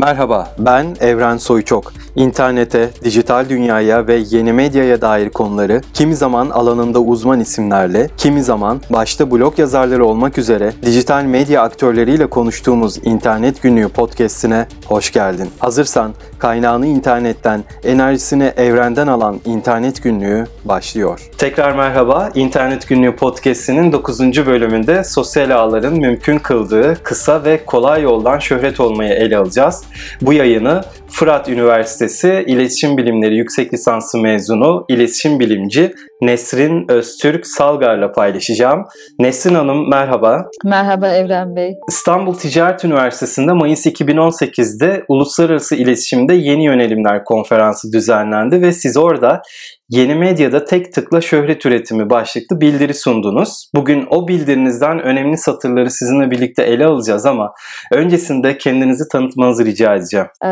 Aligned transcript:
Merhaba, 0.00 0.48
ben 0.58 0.96
Evren 1.00 1.36
Soyçok. 1.36 1.92
İnternete, 2.16 2.90
dijital 3.04 3.48
dünyaya 3.48 4.06
ve 4.06 4.22
yeni 4.30 4.52
medyaya 4.52 5.00
dair 5.00 5.30
konuları 5.30 5.80
kimi 5.94 6.16
zaman 6.16 6.50
alanında 6.50 7.00
uzman 7.00 7.40
isimlerle, 7.40 8.08
kimi 8.16 8.42
zaman 8.42 8.80
başta 8.90 9.30
blog 9.30 9.58
yazarları 9.58 10.04
olmak 10.04 10.38
üzere 10.38 10.72
dijital 10.82 11.24
medya 11.24 11.62
aktörleriyle 11.62 12.26
konuştuğumuz 12.26 12.98
İnternet 13.04 13.62
Günlüğü 13.62 13.88
podcast'ine 13.88 14.66
hoş 14.86 15.12
geldin. 15.12 15.50
Hazırsan 15.58 16.14
kaynağını 16.38 16.86
internetten, 16.86 17.64
enerjisini 17.84 18.52
evrenden 18.56 19.06
alan 19.06 19.40
İnternet 19.44 20.02
Günlüğü 20.02 20.46
başlıyor. 20.64 21.30
Tekrar 21.38 21.72
merhaba, 21.72 22.30
İnternet 22.34 22.88
Günlüğü 22.88 23.16
podcast'inin 23.16 23.92
9. 23.92 24.20
bölümünde 24.20 25.04
sosyal 25.04 25.50
ağların 25.50 25.94
mümkün 25.94 26.38
kıldığı 26.38 27.02
kısa 27.02 27.44
ve 27.44 27.64
kolay 27.64 28.02
yoldan 28.02 28.38
şöhret 28.38 28.80
olmayı 28.80 29.12
ele 29.12 29.36
alacağız. 29.36 29.84
Bu 30.20 30.32
yayını 30.32 30.84
Fırat 31.08 31.48
Üniversitesi 31.48 32.44
İletişim 32.46 32.96
Bilimleri 32.96 33.36
Yüksek 33.36 33.74
Lisansı 33.74 34.18
mezunu 34.18 34.84
iletişim 34.88 35.40
bilimci 35.40 35.92
Nesrin 36.22 36.90
Öztürk 36.90 37.46
Salgar'la 37.46 38.12
paylaşacağım. 38.12 38.84
Nesrin 39.18 39.54
Hanım 39.54 39.90
merhaba. 39.90 40.44
Merhaba 40.64 41.08
Evren 41.08 41.56
Bey. 41.56 41.74
İstanbul 41.88 42.34
Ticaret 42.34 42.84
Üniversitesi'nde 42.84 43.52
Mayıs 43.52 43.86
2018'de 43.86 45.04
Uluslararası 45.08 45.76
İletişimde 45.76 46.34
Yeni 46.34 46.64
Yönelimler 46.64 47.24
Konferansı 47.24 47.92
düzenlendi 47.92 48.62
ve 48.62 48.72
siz 48.72 48.96
orada 48.96 49.42
Yeni 49.90 50.14
medyada 50.14 50.64
tek 50.64 50.92
tıkla 50.92 51.20
şöhret 51.20 51.66
üretimi 51.66 52.10
başlıklı 52.10 52.60
bildiri 52.60 52.94
sundunuz. 52.94 53.70
Bugün 53.74 54.06
o 54.10 54.28
bildirinizden 54.28 55.00
önemli 55.00 55.36
satırları 55.36 55.90
sizinle 55.90 56.30
birlikte 56.30 56.62
ele 56.62 56.86
alacağız 56.86 57.26
ama 57.26 57.52
öncesinde 57.92 58.58
kendinizi 58.58 59.04
tanıtmanızı 59.12 59.64
rica 59.64 59.94
edeceğim. 59.94 60.26
Ee, 60.44 60.48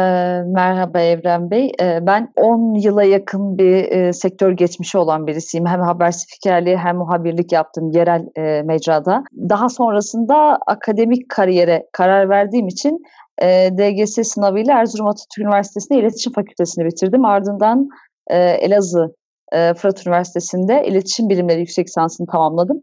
merhaba 0.55 1.01
Evren 1.01 1.51
Bey. 1.51 1.73
Ee, 1.83 1.98
ben 2.02 2.33
10 2.37 2.74
yıla 2.74 3.05
yakın 3.05 3.59
bir 3.59 3.92
e, 3.92 4.12
sektör 4.12 4.53
geçmişi 4.53 4.98
olan 4.98 5.27
birisiyim. 5.27 5.66
Hem 5.66 5.81
haber 5.81 6.11
spikerliği 6.11 6.77
hem 6.77 6.97
muhabirlik 6.97 7.53
yaptım 7.53 7.91
yerel 7.91 8.22
e, 8.36 8.62
mecrada. 8.62 9.22
Daha 9.48 9.69
sonrasında 9.69 10.59
akademik 10.66 11.28
kariyere 11.28 11.83
karar 11.92 12.28
verdiğim 12.28 12.69
için 12.69 12.98
e, 13.42 13.70
DGS 13.78 14.28
sınavıyla 14.28 14.81
Erzurum 14.81 15.06
Atatürk 15.06 15.47
Üniversitesi'nde 15.47 15.98
İletişim 15.98 16.33
Fakültesini 16.33 16.84
bitirdim. 16.84 17.25
Ardından 17.25 17.89
e, 18.31 18.36
Elazığ 18.39 19.19
e, 19.52 19.74
Fırat 19.74 20.06
Üniversitesi'nde 20.06 20.84
iletişim 20.86 21.28
bilimleri 21.28 21.60
yüksek 21.60 21.86
lisansını 21.86 22.27
tamamladım. 22.27 22.80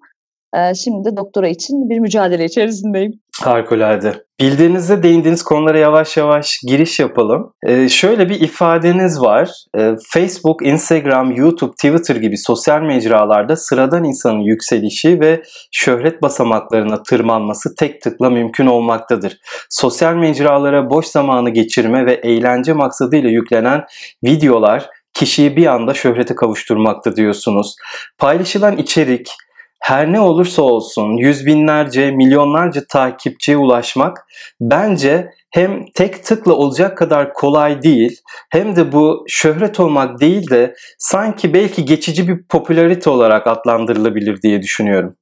E, 0.56 0.76
şimdi 0.76 1.12
de 1.12 1.18
doktora 1.18 1.48
için 1.48 1.90
bir 1.90 2.00
mücadele 2.00 2.46
içerisindeyim. 2.46 3.20
Harikulade. 3.42 4.26
Bildiğinizde 4.40 5.04
değindiğiniz 5.04 5.44
konulara 5.44 5.78
yavaş 5.78 6.18
yavaş 6.18 6.60
giriş 6.68 7.00
yapalım. 7.00 7.54
Ee, 7.68 7.90
şöyle 7.90 8.30
bir 8.30 8.42
ifadeniz 8.42 9.22
var. 9.22 9.50
Ee, 9.78 9.96
Facebook, 10.10 10.66
Instagram, 10.66 11.32
YouTube, 11.32 11.72
Twitter 11.72 12.16
gibi 12.16 12.38
sosyal 12.38 12.82
mecralarda 12.82 13.56
sıradan 13.56 14.04
insanın 14.04 14.40
yükselişi 14.40 15.20
ve 15.20 15.44
şöhret 15.72 16.22
basamaklarına 16.22 17.04
tırmanması 17.04 17.76
tek 17.76 18.02
tıkla 18.02 18.30
mümkün 18.30 18.66
olmaktadır. 18.66 19.38
Sosyal 19.70 20.16
mecralara 20.16 20.90
boş 20.90 21.06
zamanı 21.06 21.50
geçirme 21.50 22.06
ve 22.06 22.14
eğlence 22.14 22.74
maksadıyla 22.74 23.30
yüklenen 23.30 23.84
videolar 24.24 24.90
kişiyi 25.16 25.58
bir 25.58 25.66
anda 25.66 25.94
şöhrete 25.94 26.36
kavuşturmakta 26.36 27.16
diyorsunuz. 27.16 27.76
Paylaşılan 28.18 28.78
içerik 28.78 29.32
her 29.80 30.12
ne 30.12 30.20
olursa 30.20 30.62
olsun 30.62 31.18
yüz 31.18 31.46
binlerce, 31.46 32.12
milyonlarca 32.12 32.82
takipçiye 32.90 33.58
ulaşmak 33.58 34.28
bence 34.62 35.32
hem 35.52 35.86
tek 35.94 36.24
tıkla 36.24 36.54
olacak 36.54 36.98
kadar 36.98 37.34
kolay 37.34 37.82
değil 37.82 38.22
hem 38.50 38.76
de 38.76 38.92
bu 38.92 39.26
şöhret 39.28 39.80
olmak 39.80 40.20
değil 40.20 40.50
de 40.50 40.76
sanki 41.00 41.54
belki 41.54 41.86
geçici 41.86 42.28
bir 42.28 42.44
popülarite 42.44 43.10
olarak 43.10 43.48
adlandırılabilir 43.48 44.42
diye 44.42 44.62
düşünüyorum. 44.62 45.16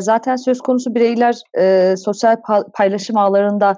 zaten 0.00 0.36
söz 0.36 0.60
konusu 0.60 0.94
bireyler 0.94 1.34
e, 1.58 1.94
sosyal 1.96 2.36
paylaşım 2.74 3.18
ağlarında 3.18 3.76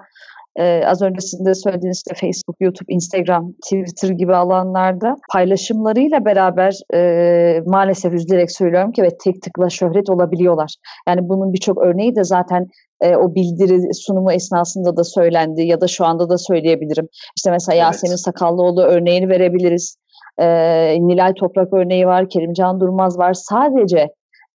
e, 0.59 0.83
az 0.87 1.03
öncesinde 1.03 1.55
söylediğiniz 1.55 2.03
işte 2.07 2.27
Facebook, 2.27 2.57
YouTube, 2.61 2.93
Instagram, 2.95 3.53
Twitter 3.53 4.09
gibi 4.09 4.35
alanlarda 4.35 5.15
paylaşımlarıyla 5.33 6.25
beraber 6.25 6.75
e, 6.95 7.61
maalesef 7.67 8.13
üzülerek 8.13 8.53
söylüyorum 8.53 8.93
ki 8.93 9.01
evet 9.01 9.21
tek 9.25 9.43
tıkla 9.43 9.71
şöhret 9.71 10.11
olabiliyorlar. 10.11 10.75
Yani 11.09 11.29
bunun 11.29 11.53
birçok 11.53 11.79
örneği 11.79 12.17
de 12.17 12.25
zaten 12.25 12.67
e, 13.01 13.17
o 13.17 13.35
bildiri 13.35 13.95
sunumu 13.95 14.33
esnasında 14.33 14.97
da 14.97 15.05
söylendi 15.05 15.63
ya 15.63 15.81
da 15.81 15.89
şu 15.89 16.05
anda 16.05 16.29
da 16.29 16.39
söyleyebilirim. 16.39 17.09
İşte 17.37 17.51
mesela 17.51 17.75
evet. 17.75 17.83
Yasemin 17.83 18.17
Sakallıoğlu 18.17 18.83
örneğini 18.83 19.29
verebiliriz. 19.29 19.97
E, 20.39 20.47
Nilay 21.01 21.35
Toprak 21.35 21.73
örneği 21.73 22.07
var, 22.07 22.29
Kerimcan 22.29 22.81
Durmaz 22.81 23.19
var. 23.19 23.35
Sadece 23.35 24.09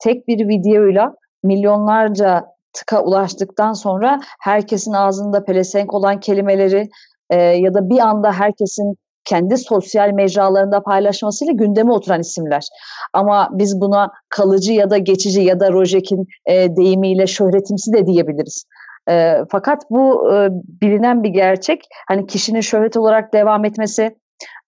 tek 0.04 0.28
bir 0.28 0.48
videoyla 0.48 1.14
milyonlarca 1.42 2.44
tıka 2.72 3.02
ulaştıktan 3.02 3.72
sonra 3.72 4.20
herkesin 4.40 4.92
ağzında 4.92 5.44
pelesenk 5.44 5.94
olan 5.94 6.20
kelimeleri 6.20 6.88
e, 7.30 7.36
ya 7.36 7.74
da 7.74 7.88
bir 7.88 7.98
anda 7.98 8.32
herkesin 8.32 8.96
kendi 9.24 9.58
sosyal 9.58 10.10
mecralarında 10.10 10.82
paylaşmasıyla 10.82 11.52
gündeme 11.52 11.92
oturan 11.92 12.20
isimler. 12.20 12.68
Ama 13.12 13.48
biz 13.52 13.80
buna 13.80 14.10
kalıcı 14.28 14.72
ya 14.72 14.90
da 14.90 14.98
geçici 14.98 15.40
ya 15.40 15.60
da 15.60 15.72
Rojek'in 15.72 16.26
e, 16.46 16.76
deyimiyle 16.76 17.26
şöhretimsi 17.26 17.92
de 17.92 18.06
diyebiliriz. 18.06 18.64
E, 19.10 19.36
fakat 19.50 19.82
bu 19.90 20.34
e, 20.34 20.48
bilinen 20.82 21.22
bir 21.22 21.28
gerçek. 21.28 21.80
Hani 22.08 22.26
kişinin 22.26 22.60
şöhret 22.60 22.96
olarak 22.96 23.34
devam 23.34 23.64
etmesi 23.64 24.16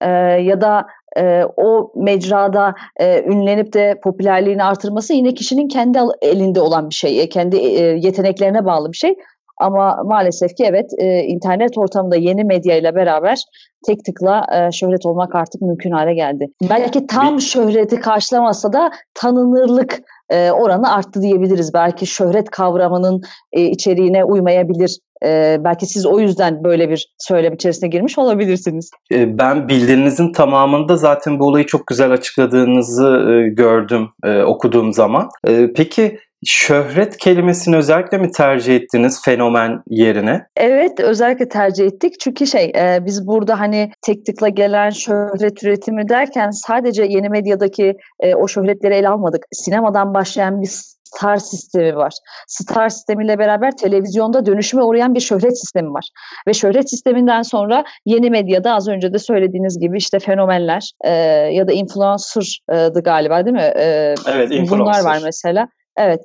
e, 0.00 0.10
ya 0.42 0.60
da 0.60 0.86
e, 1.19 1.43
o 1.57 1.93
mecrada 1.97 2.75
e, 3.01 3.23
ünlenip 3.23 3.73
de 3.73 4.01
popülerliğini 4.03 4.65
artırması 4.65 5.15
yine 5.15 5.35
kişinin 5.35 5.69
kendi 5.69 5.99
elinde 6.23 6.61
olan 6.61 6.91
bir 6.91 6.95
şey, 6.95 7.23
e, 7.23 7.29
kendi 7.29 7.57
e, 7.57 7.81
yeteneklerine 7.81 8.65
bağlı 8.65 8.93
bir 8.93 8.97
şey. 8.97 9.15
Ama 9.59 10.03
maalesef 10.05 10.57
ki 10.57 10.65
evet 10.65 10.91
e, 10.99 11.23
internet 11.23 11.79
ortamında 11.79 12.17
yeni 12.17 12.45
medya 12.45 12.77
ile 12.77 12.95
beraber 12.95 13.43
tek 13.87 14.05
tıkla 14.05 14.47
e, 14.53 14.73
şöhret 14.73 15.07
olmak 15.07 15.35
artık 15.35 15.63
mümkün 15.63 15.91
hale 15.91 16.15
geldi. 16.15 16.47
Belki 16.71 17.07
tam 17.07 17.41
şöhreti 17.41 18.01
karşılamasa 18.01 18.73
da 18.73 18.91
tanınırlık 19.15 20.01
e, 20.31 20.51
oranı 20.51 20.95
arttı 20.95 21.23
diyebiliriz. 21.23 21.75
Belki 21.75 22.07
şöhret 22.07 22.51
kavramının 22.51 23.23
e, 23.53 23.62
içeriğine 23.62 24.25
uymayabilir. 24.25 24.99
E, 25.25 25.57
belki 25.65 25.87
siz 25.87 26.07
o 26.07 26.21
yüzden 26.21 26.65
böyle 26.65 26.91
bir 26.91 27.15
söylem 27.19 27.55
içerisine 27.55 27.89
girmiş 27.89 28.19
olabilirsiniz. 28.19 28.91
E, 29.13 29.39
ben 29.39 29.69
bildirinizin 29.69 30.33
tamamında 30.33 30.97
zaten 30.97 31.39
bu 31.39 31.45
olayı 31.45 31.67
çok 31.67 31.87
güzel 31.87 32.11
açıkladığınızı 32.11 33.27
e, 33.31 33.49
gördüm 33.49 34.09
e, 34.25 34.43
okuduğum 34.43 34.93
zaman. 34.93 35.29
Peki 35.77 36.19
Şöhret 36.47 37.16
kelimesini 37.16 37.77
özellikle 37.77 38.19
mi 38.19 38.31
tercih 38.31 38.77
ettiniz 38.77 39.22
fenomen 39.25 39.82
yerine? 39.88 40.47
Evet 40.56 41.00
özellikle 41.00 41.49
tercih 41.49 41.87
ettik. 41.87 42.21
Çünkü 42.21 42.47
şey 42.47 42.72
e, 42.77 42.99
biz 43.06 43.27
burada 43.27 43.60
hani 43.60 43.91
tek 44.03 44.27
tıkla 44.27 44.49
gelen 44.49 44.91
şöhret 44.91 45.65
üretimi 45.65 46.09
derken 46.09 46.50
sadece 46.50 47.04
yeni 47.04 47.28
medyadaki 47.28 47.97
e, 48.21 48.34
o 48.34 48.49
şöhretleri 48.49 48.94
ele 48.94 49.09
almadık. 49.09 49.44
Sinemadan 49.53 50.15
başlayan 50.15 50.60
bir 50.60 50.69
star 51.15 51.37
sistemi 51.37 51.97
var. 51.97 52.12
Star 52.47 52.88
sistemiyle 52.88 53.38
beraber 53.38 53.77
televizyonda 53.77 54.47
dönüşüme 54.47 54.83
uğrayan 54.83 55.15
bir 55.15 55.21
şöhret 55.21 55.60
sistemi 55.60 55.88
var. 55.88 56.09
Ve 56.49 56.54
şöhret 56.54 56.91
sisteminden 56.91 57.43
sonra 57.43 57.84
yeni 58.06 58.31
medyada 58.31 58.75
az 58.75 58.88
önce 58.88 59.12
de 59.12 59.19
söylediğiniz 59.19 59.81
gibi 59.81 59.97
işte 59.99 60.19
fenomenler 60.19 60.91
e, 61.04 61.10
ya 61.53 61.69
da 61.69 61.72
influencer'dı 61.72 63.03
galiba 63.03 63.44
değil 63.44 63.56
mi? 63.56 63.72
E, 63.77 64.15
evet 64.33 64.50
influencer. 64.50 64.78
Bunlar 64.78 65.04
var 65.04 65.19
mesela. 65.25 65.69
Evet. 65.97 66.21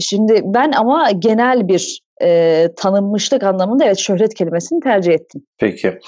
Şimdi 0.00 0.40
ben 0.44 0.72
ama 0.72 1.10
genel 1.10 1.68
bir 1.68 2.00
e, 2.22 2.68
tanınmışlık 2.76 3.42
anlamında 3.42 3.84
evet 3.84 3.98
şöhret 3.98 4.34
kelimesini 4.34 4.80
tercih 4.80 5.12
ettim. 5.12 5.42
Peki. 5.58 5.98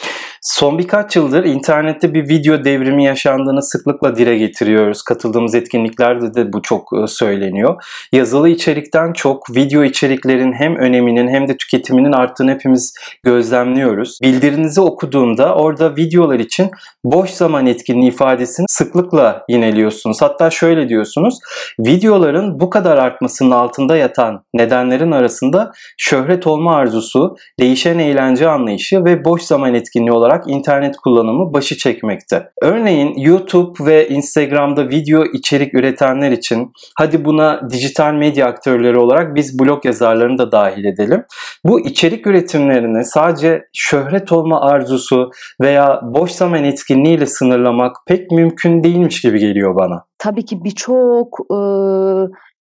Son 0.48 0.78
birkaç 0.78 1.16
yıldır 1.16 1.44
internette 1.44 2.14
bir 2.14 2.28
video 2.28 2.64
devrimi 2.64 3.04
yaşandığını 3.04 3.62
sıklıkla 3.62 4.16
dile 4.16 4.38
getiriyoruz. 4.38 5.02
Katıldığımız 5.02 5.54
etkinliklerde 5.54 6.34
de 6.34 6.52
bu 6.52 6.62
çok 6.62 6.88
e, 7.02 7.06
söyleniyor. 7.06 7.82
Yazılı 8.12 8.48
içerikten 8.48 9.12
çok 9.12 9.56
video 9.56 9.84
içeriklerin 9.84 10.52
hem 10.52 10.76
öneminin 10.76 11.28
hem 11.28 11.48
de 11.48 11.56
tüketiminin 11.56 12.12
arttığını 12.12 12.50
hepimiz 12.50 12.94
gözlemliyoruz. 13.22 14.18
Bildirinizi 14.22 14.80
okuduğumda 14.80 15.54
orada 15.54 15.96
videolar 15.96 16.38
için 16.38 16.70
boş 17.04 17.30
zaman 17.30 17.66
etkinliği 17.66 18.10
ifadesini 18.10 18.66
sıklıkla 18.68 19.44
yineliyorsunuz. 19.48 20.22
Hatta 20.22 20.50
şöyle 20.50 20.88
diyorsunuz. 20.88 21.38
Videoların 21.80 22.60
bu 22.60 22.70
kadar 22.70 22.96
artmasının 22.96 23.50
altında 23.50 23.96
yatan 23.96 24.42
nedenlerin 24.54 25.12
arasında 25.12 25.72
şöhret 25.98 26.46
olma 26.46 26.76
arzusu, 26.76 27.36
değişen 27.60 27.98
eğlence 27.98 28.48
anlayışı 28.48 29.04
ve 29.04 29.24
boş 29.24 29.42
zaman 29.42 29.74
etkinliği 29.74 30.12
olarak 30.12 30.35
olarak 30.36 30.48
internet 30.48 30.96
kullanımı 30.96 31.52
başı 31.52 31.76
çekmekte. 31.76 32.50
Örneğin 32.62 33.14
YouTube 33.16 33.86
ve 33.86 34.08
Instagram'da 34.08 34.88
video 34.88 35.24
içerik 35.24 35.74
üretenler 35.74 36.30
için 36.30 36.72
hadi 36.98 37.24
buna 37.24 37.70
dijital 37.70 38.14
medya 38.14 38.46
aktörleri 38.46 38.98
olarak 38.98 39.34
biz 39.34 39.58
blog 39.58 39.84
yazarlarını 39.84 40.38
da 40.38 40.52
dahil 40.52 40.84
edelim. 40.84 41.24
Bu 41.64 41.80
içerik 41.80 42.26
üretimlerini 42.26 43.04
sadece 43.04 43.62
şöhret 43.72 44.32
olma 44.32 44.60
arzusu 44.60 45.30
veya 45.60 46.00
boş 46.02 46.30
zaman 46.30 46.64
etkinliğiyle 46.64 47.26
sınırlamak 47.26 47.96
pek 48.06 48.30
mümkün 48.30 48.82
değilmiş 48.82 49.20
gibi 49.20 49.38
geliyor 49.38 49.76
bana. 49.76 50.04
Tabii 50.18 50.44
ki 50.44 50.64
birçok 50.64 51.38
e, 51.50 51.58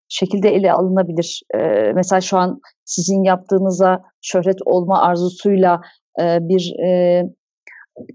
şekilde 0.10 0.50
ele 0.50 0.74
alınabilir. 0.74 1.42
E, 1.56 1.60
mesela 1.96 2.22
şu 2.22 2.38
an 2.38 2.60
sizin 2.86 3.24
yaptığınıza 3.24 4.02
şöhret 4.22 4.60
olma 4.66 5.02
arzusuyla 5.02 5.82
e, 6.20 6.38
bir 6.42 6.74
e, 6.88 7.24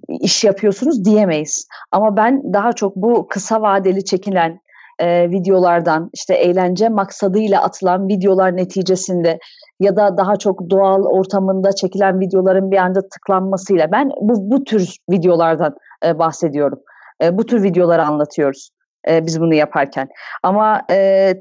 iş 0.09 0.44
yapıyorsunuz 0.44 1.05
diyemeyiz. 1.05 1.67
Ama 1.93 2.17
ben 2.17 2.53
daha 2.53 2.73
çok 2.73 2.97
bu 2.97 3.29
kısa 3.29 3.62
vadeli 3.62 4.05
çekilen 4.05 4.61
e, 4.99 5.31
videolardan 5.31 6.11
işte 6.15 6.35
eğlence 6.35 6.88
maksadıyla 6.88 7.62
atılan 7.62 8.09
videolar 8.09 8.56
neticesinde 8.56 9.38
ya 9.81 9.97
da 9.97 10.17
daha 10.17 10.37
çok 10.37 10.71
doğal 10.71 11.03
ortamında 11.03 11.73
çekilen 11.73 12.21
videoların 12.21 12.71
bir 12.71 12.77
anda 12.77 13.00
tıklanmasıyla 13.09 13.93
ben 13.93 14.11
bu, 14.21 14.50
bu 14.50 14.65
tür 14.65 14.97
videolardan 15.11 15.77
e, 16.05 16.19
bahsediyorum. 16.19 16.81
E, 17.23 17.38
bu 17.38 17.47
tür 17.47 17.62
videoları 17.62 18.03
anlatıyoruz 18.03 18.71
e, 19.09 19.27
biz 19.27 19.41
bunu 19.41 19.55
yaparken. 19.55 20.09
Ama 20.43 20.82
e, 20.91 21.35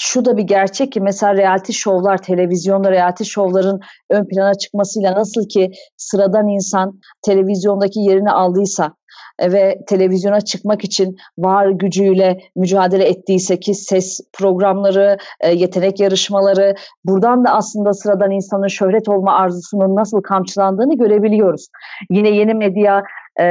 şu 0.00 0.24
da 0.24 0.36
bir 0.36 0.42
gerçek 0.42 0.92
ki 0.92 1.00
mesela 1.00 1.36
reality 1.36 1.72
şovlar, 1.72 2.18
televizyonda 2.18 2.90
reality 2.90 3.24
şovların 3.24 3.80
ön 4.10 4.24
plana 4.24 4.54
çıkmasıyla 4.54 5.14
nasıl 5.14 5.48
ki 5.48 5.70
sıradan 5.96 6.48
insan 6.48 7.00
televizyondaki 7.22 8.00
yerini 8.00 8.30
aldıysa 8.30 8.94
e, 9.38 9.52
ve 9.52 9.78
televizyona 9.86 10.40
çıkmak 10.40 10.84
için 10.84 11.16
var 11.38 11.68
gücüyle 11.68 12.40
mücadele 12.56 13.04
ettiyse 13.04 13.60
ki 13.60 13.74
ses 13.74 14.20
programları, 14.32 15.16
e, 15.40 15.50
yetenek 15.52 16.00
yarışmaları 16.00 16.74
buradan 17.04 17.44
da 17.44 17.50
aslında 17.50 17.92
sıradan 17.92 18.30
insanın 18.30 18.68
şöhret 18.68 19.08
olma 19.08 19.34
arzusunun 19.34 19.96
nasıl 19.96 20.22
kamçılandığını 20.22 20.96
görebiliyoruz. 20.96 21.68
Yine 22.10 22.28
yeni 22.28 22.54
medya 22.54 23.02
e, 23.40 23.44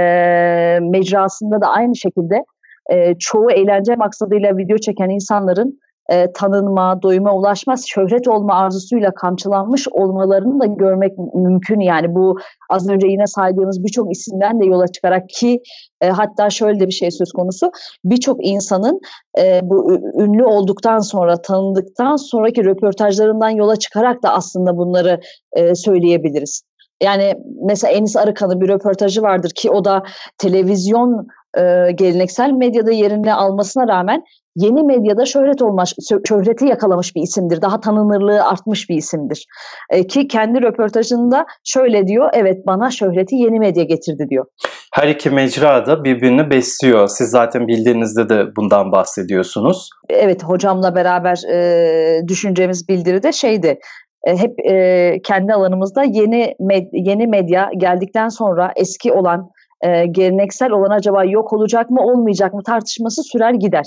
mecrasında 0.81 1.61
da 1.61 1.67
aynı 1.67 1.95
şekilde 1.95 2.43
e, 2.89 3.15
çoğu 3.15 3.51
eğlence 3.51 3.95
maksadıyla 3.95 4.57
video 4.57 4.77
çeken 4.77 5.09
insanların 5.09 5.79
e, 6.09 6.31
tanınma, 6.33 7.01
doyuma 7.01 7.33
ulaşma, 7.33 7.75
şöhret 7.87 8.27
olma 8.27 8.53
arzusuyla 8.53 9.13
kamçılanmış 9.13 9.87
olmalarını 9.87 10.59
da 10.59 10.65
görmek 10.65 11.17
mümkün. 11.33 11.79
Yani 11.79 12.15
bu 12.15 12.37
az 12.69 12.89
önce 12.89 13.07
yine 13.07 13.27
saydığımız 13.27 13.83
birçok 13.83 14.11
isimden 14.11 14.61
de 14.61 14.65
yola 14.65 14.87
çıkarak 14.87 15.29
ki 15.29 15.61
e, 16.01 16.09
hatta 16.09 16.49
şöyle 16.49 16.79
de 16.79 16.87
bir 16.87 16.93
şey 16.93 17.11
söz 17.11 17.31
konusu. 17.31 17.71
Birçok 18.05 18.45
insanın 18.47 18.99
e, 19.39 19.59
bu 19.63 19.93
ünlü 19.93 20.45
olduktan 20.45 20.99
sonra, 20.99 21.41
tanındıktan 21.41 22.15
sonraki 22.15 22.65
röportajlarından 22.65 23.49
yola 23.49 23.75
çıkarak 23.75 24.23
da 24.23 24.33
aslında 24.33 24.77
bunları 24.77 25.19
e, 25.53 25.75
söyleyebiliriz. 25.75 26.63
Yani 27.03 27.33
mesela 27.65 27.93
Enis 27.93 28.15
Arıkan'ın 28.15 28.61
bir 28.61 28.67
röportajı 28.67 29.21
vardır 29.21 29.51
ki 29.55 29.69
o 29.69 29.85
da 29.85 30.03
televizyon 30.37 31.27
e, 31.57 31.91
geleneksel 31.91 32.51
medyada 32.51 32.91
yerini 32.91 33.33
almasına 33.33 33.87
rağmen 33.87 34.23
yeni 34.55 34.83
medyada 34.83 35.25
şöhret 35.25 35.61
olmuş, 35.61 35.93
şöhreti 36.27 36.65
yakalamış 36.65 37.15
bir 37.15 37.21
isimdir. 37.21 37.61
Daha 37.61 37.79
tanınırlığı 37.79 38.43
artmış 38.43 38.89
bir 38.89 38.95
isimdir. 38.95 39.45
E, 39.89 40.07
ki 40.07 40.27
kendi 40.27 40.61
röportajında 40.61 41.45
şöyle 41.63 42.07
diyor, 42.07 42.29
evet 42.33 42.67
bana 42.67 42.91
şöhreti 42.91 43.35
yeni 43.35 43.59
medya 43.59 43.83
getirdi 43.83 44.27
diyor. 44.29 44.45
Her 44.93 45.07
iki 45.07 45.29
mecra 45.29 45.85
da 45.85 46.03
birbirini 46.03 46.49
besliyor. 46.49 47.07
Siz 47.07 47.29
zaten 47.29 47.67
bildiğinizde 47.67 48.29
de 48.29 48.55
bundan 48.55 48.91
bahsediyorsunuz. 48.91 49.89
Evet, 50.09 50.43
hocamla 50.43 50.95
beraber 50.95 51.41
e, 51.53 52.27
düşüncemiz 52.27 52.89
bildiride 52.89 53.31
şeydi, 53.31 53.79
e, 54.23 54.37
hep 54.37 54.59
e, 54.65 55.21
kendi 55.23 55.53
alanımızda 55.53 56.03
yeni 56.03 56.55
med, 56.59 56.87
yeni 56.91 57.27
medya 57.27 57.69
geldikten 57.77 58.29
sonra 58.29 58.71
eski 58.75 59.13
olan 59.13 59.49
e, 59.81 60.05
geleneksel 60.05 60.71
olan 60.71 60.97
acaba 60.97 61.23
yok 61.23 61.53
olacak 61.53 61.89
mı 61.89 62.01
olmayacak 62.01 62.53
mı 62.53 62.63
tartışması 62.63 63.23
sürer 63.23 63.53
gider. 63.53 63.85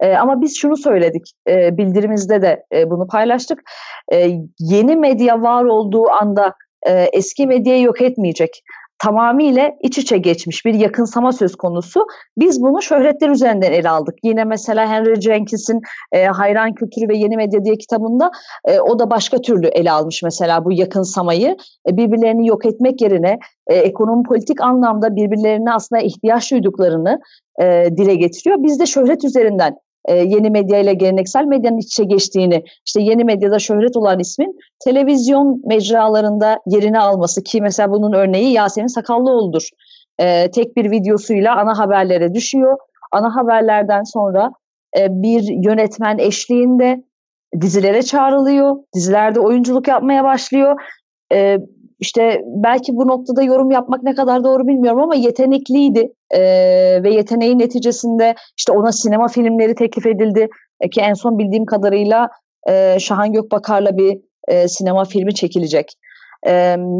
E, 0.00 0.14
ama 0.14 0.40
biz 0.40 0.56
şunu 0.56 0.76
söyledik, 0.76 1.32
e, 1.48 1.76
bildirimizde 1.76 2.42
de 2.42 2.64
e, 2.74 2.90
bunu 2.90 3.06
paylaştık. 3.06 3.62
E, 4.12 4.30
yeni 4.58 4.96
medya 4.96 5.42
var 5.42 5.64
olduğu 5.64 6.10
anda 6.10 6.54
e, 6.86 6.92
eski 7.12 7.46
medyayı 7.46 7.82
yok 7.82 8.00
etmeyecek 8.00 8.62
tamamıyla 9.02 9.72
iç 9.80 9.98
içe 9.98 10.18
geçmiş 10.18 10.64
bir 10.64 10.74
yakınsama 10.74 11.32
söz 11.32 11.56
konusu. 11.56 12.06
Biz 12.38 12.62
bunu 12.62 12.82
şöhretler 12.82 13.28
üzerinden 13.28 13.72
ele 13.72 13.88
aldık. 13.88 14.14
Yine 14.22 14.44
mesela 14.44 14.88
Henry 14.88 15.20
Jenkins'in 15.20 15.80
e, 16.12 16.24
Hayran 16.26 16.74
Kültürü 16.74 17.08
ve 17.08 17.16
Yeni 17.16 17.36
Medya 17.36 17.64
diye 17.64 17.76
kitabında 17.76 18.30
e, 18.64 18.80
o 18.80 18.98
da 18.98 19.10
başka 19.10 19.38
türlü 19.38 19.66
ele 19.66 19.92
almış 19.92 20.22
mesela 20.22 20.64
bu 20.64 20.72
yakınsamayı. 20.72 21.56
E, 21.88 21.96
birbirlerini 21.96 22.46
yok 22.46 22.66
etmek 22.66 23.00
yerine 23.00 23.38
e, 23.66 23.74
ekonomi 23.74 24.22
politik 24.22 24.60
anlamda 24.60 25.16
birbirlerine 25.16 25.72
aslında 25.72 26.02
ihtiyaç 26.02 26.50
duyduklarını 26.52 27.20
e, 27.62 27.88
dile 27.96 28.14
getiriyor. 28.14 28.56
Biz 28.62 28.80
de 28.80 28.86
şöhret 28.86 29.24
üzerinden 29.24 29.76
e, 30.04 30.14
yeni 30.14 30.50
medya 30.50 30.78
ile 30.78 30.94
geleneksel 30.94 31.44
medyanın 31.44 31.78
iç 31.78 31.86
içe 31.86 32.04
geçtiğini, 32.04 32.64
işte 32.86 33.02
yeni 33.02 33.24
medyada 33.24 33.58
şöhret 33.58 33.96
olan 33.96 34.18
ismin 34.18 34.58
televizyon 34.84 35.62
mecralarında 35.66 36.58
yerini 36.66 36.98
alması 36.98 37.42
ki 37.42 37.62
mesela 37.62 37.90
bunun 37.90 38.12
örneği 38.12 38.52
Yasemin 38.52 38.86
Sakallıoğlu'dur. 38.86 39.68
E, 40.18 40.50
tek 40.50 40.76
bir 40.76 40.90
videosuyla 40.90 41.56
ana 41.56 41.78
haberlere 41.78 42.34
düşüyor. 42.34 42.78
Ana 43.12 43.36
haberlerden 43.36 44.02
sonra 44.02 44.52
e, 44.98 45.06
bir 45.10 45.64
yönetmen 45.64 46.18
eşliğinde 46.18 47.04
dizilere 47.60 48.02
çağrılıyor. 48.02 48.76
Dizilerde 48.94 49.40
oyunculuk 49.40 49.88
yapmaya 49.88 50.24
başlıyor. 50.24 50.80
E, 51.32 51.58
işte 52.02 52.42
belki 52.46 52.96
bu 52.96 53.08
noktada 53.08 53.42
yorum 53.42 53.70
yapmak 53.70 54.02
ne 54.02 54.14
kadar 54.14 54.44
doğru 54.44 54.66
bilmiyorum 54.66 55.00
ama 55.02 55.14
yetenekliydi 55.14 56.12
e, 56.30 56.40
ve 57.02 57.10
yeteneğin 57.10 57.58
neticesinde 57.58 58.34
işte 58.58 58.72
ona 58.72 58.92
sinema 58.92 59.28
filmleri 59.28 59.74
teklif 59.74 60.06
edildi 60.06 60.48
e, 60.80 60.90
ki 60.90 61.00
en 61.00 61.14
son 61.14 61.38
bildiğim 61.38 61.64
kadarıyla 61.64 62.28
e, 62.68 62.96
Şahan 63.00 63.32
Gökbakar'la 63.32 63.96
bir 63.96 64.20
e, 64.48 64.68
sinema 64.68 65.04
filmi 65.04 65.34
çekilecek. 65.34 65.92
E, 66.46 66.52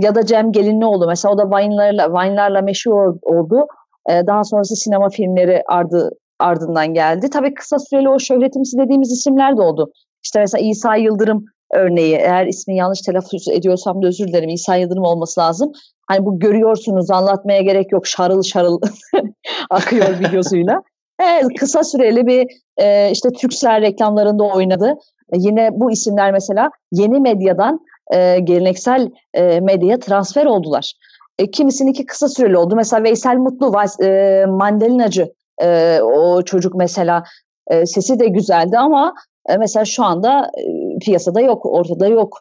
ya 0.03 0.15
da 0.15 0.27
Cem 0.27 0.53
Gelinlioğlu 0.53 1.07
mesela 1.07 1.35
o 1.35 1.39
da 1.39 1.51
Vine'larla, 1.51 2.11
Vine'larla 2.11 2.63
meşhur 2.63 3.15
oldu. 3.23 3.67
E, 4.11 4.27
daha 4.27 4.45
sonrası 4.45 4.77
sinema 4.77 5.09
filmleri 5.09 5.63
ardı 5.69 6.11
ardından 6.39 6.95
geldi. 6.95 7.31
Tabii 7.31 7.55
kısa 7.55 7.79
süreli 7.79 8.09
o 8.09 8.19
şöhretimsi 8.19 8.79
dediğimiz 8.79 9.13
isimler 9.13 9.57
de 9.57 9.63
oldu. 9.63 9.93
İşte 10.25 10.41
mesela 10.41 10.67
İsa 10.69 10.97
Yıldırım 10.97 11.45
örneği 11.73 12.15
eğer 12.15 12.47
ismini 12.47 12.79
yanlış 12.79 13.01
telaffuz 13.01 13.49
ediyorsam 13.49 14.03
da 14.03 14.07
özür 14.07 14.29
dilerim 14.29 14.49
İsa 14.49 14.77
Yıldırım 14.77 15.05
olması 15.05 15.41
lazım. 15.41 15.73
Hani 16.09 16.27
bu 16.27 16.39
görüyorsunuz 16.39 17.11
anlatmaya 17.11 17.63
gerek 17.63 17.93
yok 17.93 18.07
şarıl 18.07 18.43
şarıl 18.43 18.81
akıyor 19.71 20.21
videosuyla. 20.21 20.83
Evet, 21.21 21.47
kısa 21.59 21.85
süreli 21.85 22.27
bir 22.27 22.47
e, 22.77 23.11
işte 23.11 23.29
Türksel 23.31 23.81
reklamlarında 23.81 24.45
oynadı. 24.45 24.95
E, 25.33 25.37
yine 25.39 25.71
bu 25.73 25.91
isimler 25.91 26.33
mesela 26.33 26.71
yeni 26.93 27.21
medyadan 27.21 27.81
e, 28.15 28.39
geleneksel 28.39 29.11
e, 29.35 29.61
medyaya 29.61 29.99
transfer 29.99 30.47
oldular. 30.47 30.93
E, 31.39 31.51
ki 31.51 32.07
kısa 32.07 32.29
süreli 32.29 32.57
oldu. 32.57 32.77
Mesela 32.77 33.03
Veysel 33.03 33.37
Mutlu, 33.37 33.75
e, 34.05 34.45
Mandalinacı 34.49 35.33
e, 35.63 36.01
o 36.03 36.43
çocuk 36.43 36.75
mesela 36.75 37.25
e, 37.71 37.87
sesi 37.87 38.21
de 38.21 38.29
güzeldi 38.29 38.79
ama 38.79 39.15
e, 39.49 39.57
mesela 39.57 39.85
şu 39.85 40.05
anda 40.05 40.51
e, 40.59 40.63
piyasada 40.99 41.41
yok, 41.41 41.67
ortada 41.67 42.07
yok. 42.07 42.41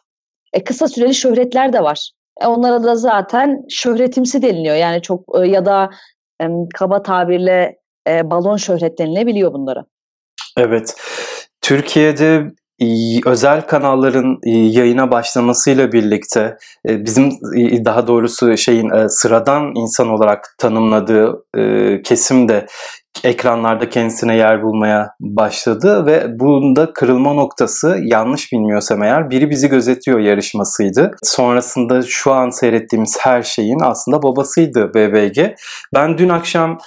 E, 0.52 0.64
kısa 0.64 0.88
süreli 0.88 1.14
şöhretler 1.14 1.72
de 1.72 1.82
var. 1.82 2.10
E, 2.40 2.46
onlara 2.46 2.82
da 2.82 2.96
zaten 2.96 3.64
şöhretimsi 3.70 4.42
deniliyor. 4.42 4.76
Yani 4.76 5.02
çok 5.02 5.24
e, 5.38 5.48
ya 5.48 5.66
da 5.66 5.90
kaba 6.74 7.02
tabirle 7.02 7.76
balon 8.08 8.56
şöhret 8.56 8.98
denilebiliyor 8.98 9.52
bunlara. 9.52 9.84
Evet. 10.56 10.94
Türkiye'de 11.60 12.42
özel 13.26 13.62
kanalların 13.66 14.38
yayına 14.44 15.10
başlamasıyla 15.10 15.92
birlikte 15.92 16.56
bizim 16.84 17.30
daha 17.84 18.06
doğrusu 18.06 18.56
şeyin 18.56 19.06
sıradan 19.06 19.72
insan 19.74 20.08
olarak 20.08 20.54
tanımladığı 20.58 21.42
kesim 22.02 22.48
de 22.48 22.66
ekranlarda 23.24 23.88
kendisine 23.88 24.36
yer 24.36 24.62
bulmaya 24.62 25.14
başladı 25.20 26.06
ve 26.06 26.40
bunda 26.40 26.92
kırılma 26.92 27.32
noktası 27.32 27.98
yanlış 28.02 28.52
bilmiyorsam 28.52 29.02
eğer 29.02 29.30
biri 29.30 29.50
bizi 29.50 29.68
gözetiyor 29.68 30.18
yarışmasıydı. 30.18 31.10
Sonrasında 31.22 32.02
şu 32.02 32.32
an 32.32 32.50
seyrettiğimiz 32.50 33.18
her 33.20 33.42
şeyin 33.42 33.80
aslında 33.80 34.22
babasıydı 34.22 34.94
BBG. 34.94 35.38
Ben 35.94 36.18
dün 36.18 36.28
akşam 36.28 36.78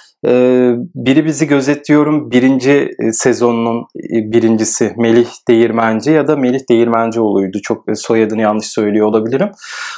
Biri 0.94 1.24
Bizi 1.24 1.46
Gözetliyorum 1.46 2.30
birinci 2.30 2.90
e, 2.98 3.12
sezonunun 3.12 3.80
e, 3.80 4.32
birincisi 4.32 4.92
Melih 4.96 5.28
Değirmenci 5.48 6.10
ya 6.10 6.28
da 6.28 6.36
Melih 6.36 6.60
Değirmencioğlu'ydu. 6.70 7.58
Çok 7.62 7.88
e, 7.90 7.94
soyadını 7.94 8.40
yanlış 8.40 8.66
söylüyor 8.66 9.06
olabilirim. 9.06 9.50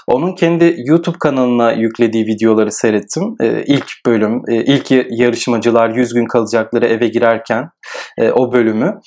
Onun 0.07 0.35
kendi 0.35 0.75
YouTube 0.79 1.19
kanalına 1.19 1.73
yüklediği 1.73 2.27
videoları 2.27 2.73
seyrettim. 2.73 3.37
Ee, 3.41 3.65
ilk 3.67 3.93
bölüm, 4.07 4.43
ilk 4.49 4.91
yarışmacılar 5.11 5.91
100 5.91 6.15
gün 6.15 6.27
kalacakları 6.27 6.87
eve 6.87 7.09
girerken 7.09 7.71
o 8.33 8.53
bölümü. 8.53 9.01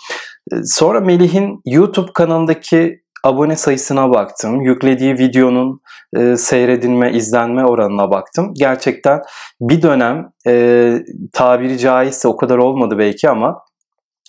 Sonra 0.63 0.99
Melih'in 0.99 1.61
YouTube 1.65 2.11
kanalındaki 2.13 3.00
abone 3.23 3.55
sayısına 3.55 4.11
baktım. 4.13 4.61
Yüklediği 4.61 5.13
videonun 5.13 5.81
e, 6.17 6.37
seyredilme, 6.37 7.11
izlenme 7.11 7.65
oranına 7.65 8.11
baktım. 8.11 8.53
Gerçekten 8.53 9.21
bir 9.61 9.81
dönem 9.81 10.29
e, 10.47 10.93
tabiri 11.33 11.77
caizse 11.77 12.27
o 12.27 12.37
kadar 12.37 12.57
olmadı 12.57 12.97
belki 12.97 13.29
ama 13.29 13.63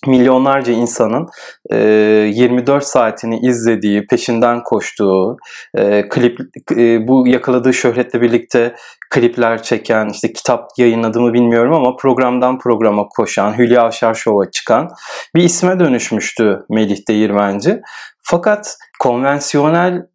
milyonlarca 0.06 0.72
insanın 0.72 1.28
e, 1.70 1.76
24 1.76 2.84
saatini 2.84 3.38
izlediği, 3.38 4.06
peşinden 4.06 4.62
koştuğu, 4.62 5.36
e, 5.74 6.08
klip 6.08 6.40
e, 6.76 7.08
bu 7.08 7.28
yakaladığı 7.28 7.74
şöhretle 7.74 8.20
birlikte 8.20 8.74
klipler 9.10 9.62
çeken, 9.62 10.08
işte 10.08 10.32
kitap 10.32 10.70
yayınladığımı 10.76 11.32
bilmiyorum 11.32 11.74
ama 11.74 11.96
programdan 11.96 12.58
programa 12.58 13.08
koşan, 13.08 13.58
Hülya 13.58 13.82
Avşar 13.82 14.14
Show'a 14.14 14.50
çıkan 14.50 14.90
bir 15.34 15.42
isme 15.42 15.80
dönüşmüştü 15.80 16.64
Melih 16.70 17.08
Değirmenci. 17.08 17.80
Fakat 18.22 18.76
konvansiyonel 18.98 20.06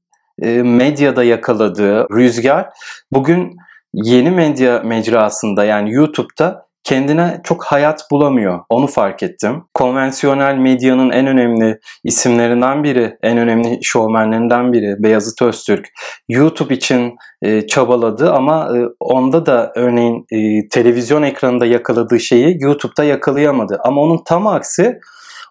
e, 0.41 0.63
medyada 0.63 1.23
yakaladığı 1.23 2.07
rüzgar 2.09 2.69
bugün 3.11 3.57
yeni 3.93 4.31
medya 4.31 4.79
mecrasında 4.79 5.65
yani 5.65 5.93
YouTube'da 5.93 6.66
kendine 6.87 7.41
çok 7.43 7.63
hayat 7.63 8.11
bulamıyor. 8.11 8.59
Onu 8.69 8.87
fark 8.87 9.23
ettim. 9.23 9.63
Konvansiyonel 9.73 10.55
medyanın 10.55 11.09
en 11.09 11.27
önemli 11.27 11.79
isimlerinden 12.03 12.83
biri, 12.83 13.17
en 13.23 13.37
önemli 13.37 13.79
şovmenlerinden 13.81 14.73
biri 14.73 14.95
Beyazıt 15.03 15.41
Öztürk. 15.41 15.87
YouTube 16.29 16.73
için 16.73 17.15
e, 17.41 17.67
çabaladı 17.67 18.31
ama 18.31 18.77
e, 18.77 18.79
onda 18.99 19.45
da 19.45 19.71
örneğin 19.75 20.25
e, 20.31 20.69
televizyon 20.69 21.23
ekranında 21.23 21.65
yakaladığı 21.65 22.19
şeyi 22.19 22.57
YouTube'da 22.59 23.03
yakalayamadı. 23.03 23.79
Ama 23.83 24.01
onun 24.01 24.23
tam 24.25 24.47
aksi 24.47 24.99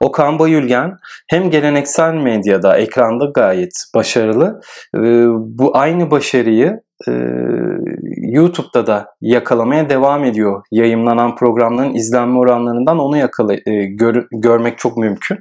Okan 0.01 0.39
Bayülgen 0.39 0.97
hem 1.29 1.51
geleneksel 1.51 2.15
medyada, 2.15 2.77
ekranda 2.77 3.25
gayet 3.35 3.73
başarılı. 3.95 4.61
Ee, 4.97 5.01
bu 5.39 5.77
aynı 5.77 6.11
başarıyı 6.11 6.81
e, 7.09 7.13
YouTube'da 8.33 8.87
da 8.87 9.07
yakalamaya 9.21 9.91
devam 9.91 10.25
ediyor. 10.25 10.63
Yayınlanan 10.71 11.37
programların 11.37 11.95
izlenme 11.95 12.39
oranlarından 12.39 12.99
onu 12.99 13.17
yakala, 13.17 13.55
e, 13.55 13.85
gör, 13.85 14.27
görmek 14.33 14.79
çok 14.79 14.97
mümkün. 14.97 15.39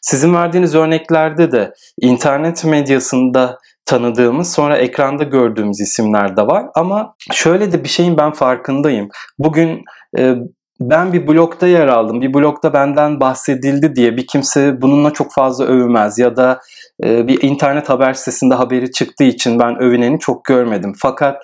Sizin 0.00 0.34
verdiğiniz 0.34 0.74
örneklerde 0.74 1.52
de 1.52 1.74
internet 2.00 2.64
medyasında 2.64 3.58
tanıdığımız 3.84 4.52
sonra 4.52 4.76
ekranda 4.76 5.24
gördüğümüz 5.24 5.80
isimler 5.80 6.36
de 6.36 6.42
var. 6.42 6.66
Ama 6.74 7.14
şöyle 7.32 7.72
de 7.72 7.84
bir 7.84 7.88
şeyin 7.88 8.16
ben 8.16 8.32
farkındayım. 8.32 9.08
Bugün 9.38 9.84
e, 10.18 10.34
ben 10.80 11.12
bir 11.12 11.26
blokta 11.26 11.66
yer 11.66 11.88
aldım. 11.88 12.20
Bir 12.20 12.34
blokta 12.34 12.72
benden 12.72 13.20
bahsedildi 13.20 13.96
diye 13.96 14.16
bir 14.16 14.26
kimse 14.26 14.82
bununla 14.82 15.10
çok 15.10 15.32
fazla 15.32 15.64
övmez 15.64 16.18
ya 16.18 16.36
da 16.36 16.60
e, 17.04 17.28
bir 17.28 17.42
internet 17.42 17.88
haber 17.88 18.14
sitesinde 18.14 18.54
haberi 18.54 18.92
çıktığı 18.92 19.24
için 19.24 19.58
ben 19.58 19.82
övüneni 19.82 20.18
çok 20.18 20.44
görmedim. 20.44 20.92
Fakat 20.98 21.42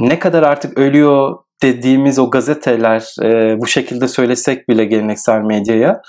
ne 0.00 0.18
kadar 0.18 0.42
artık 0.42 0.78
ölüyor 0.78 1.36
dediğimiz 1.62 2.18
o 2.18 2.30
gazeteler 2.30 3.14
e, 3.22 3.60
bu 3.60 3.66
şekilde 3.66 4.08
söylesek 4.08 4.68
bile 4.68 4.84
geleneksel 4.84 5.40
medyaya 5.40 6.02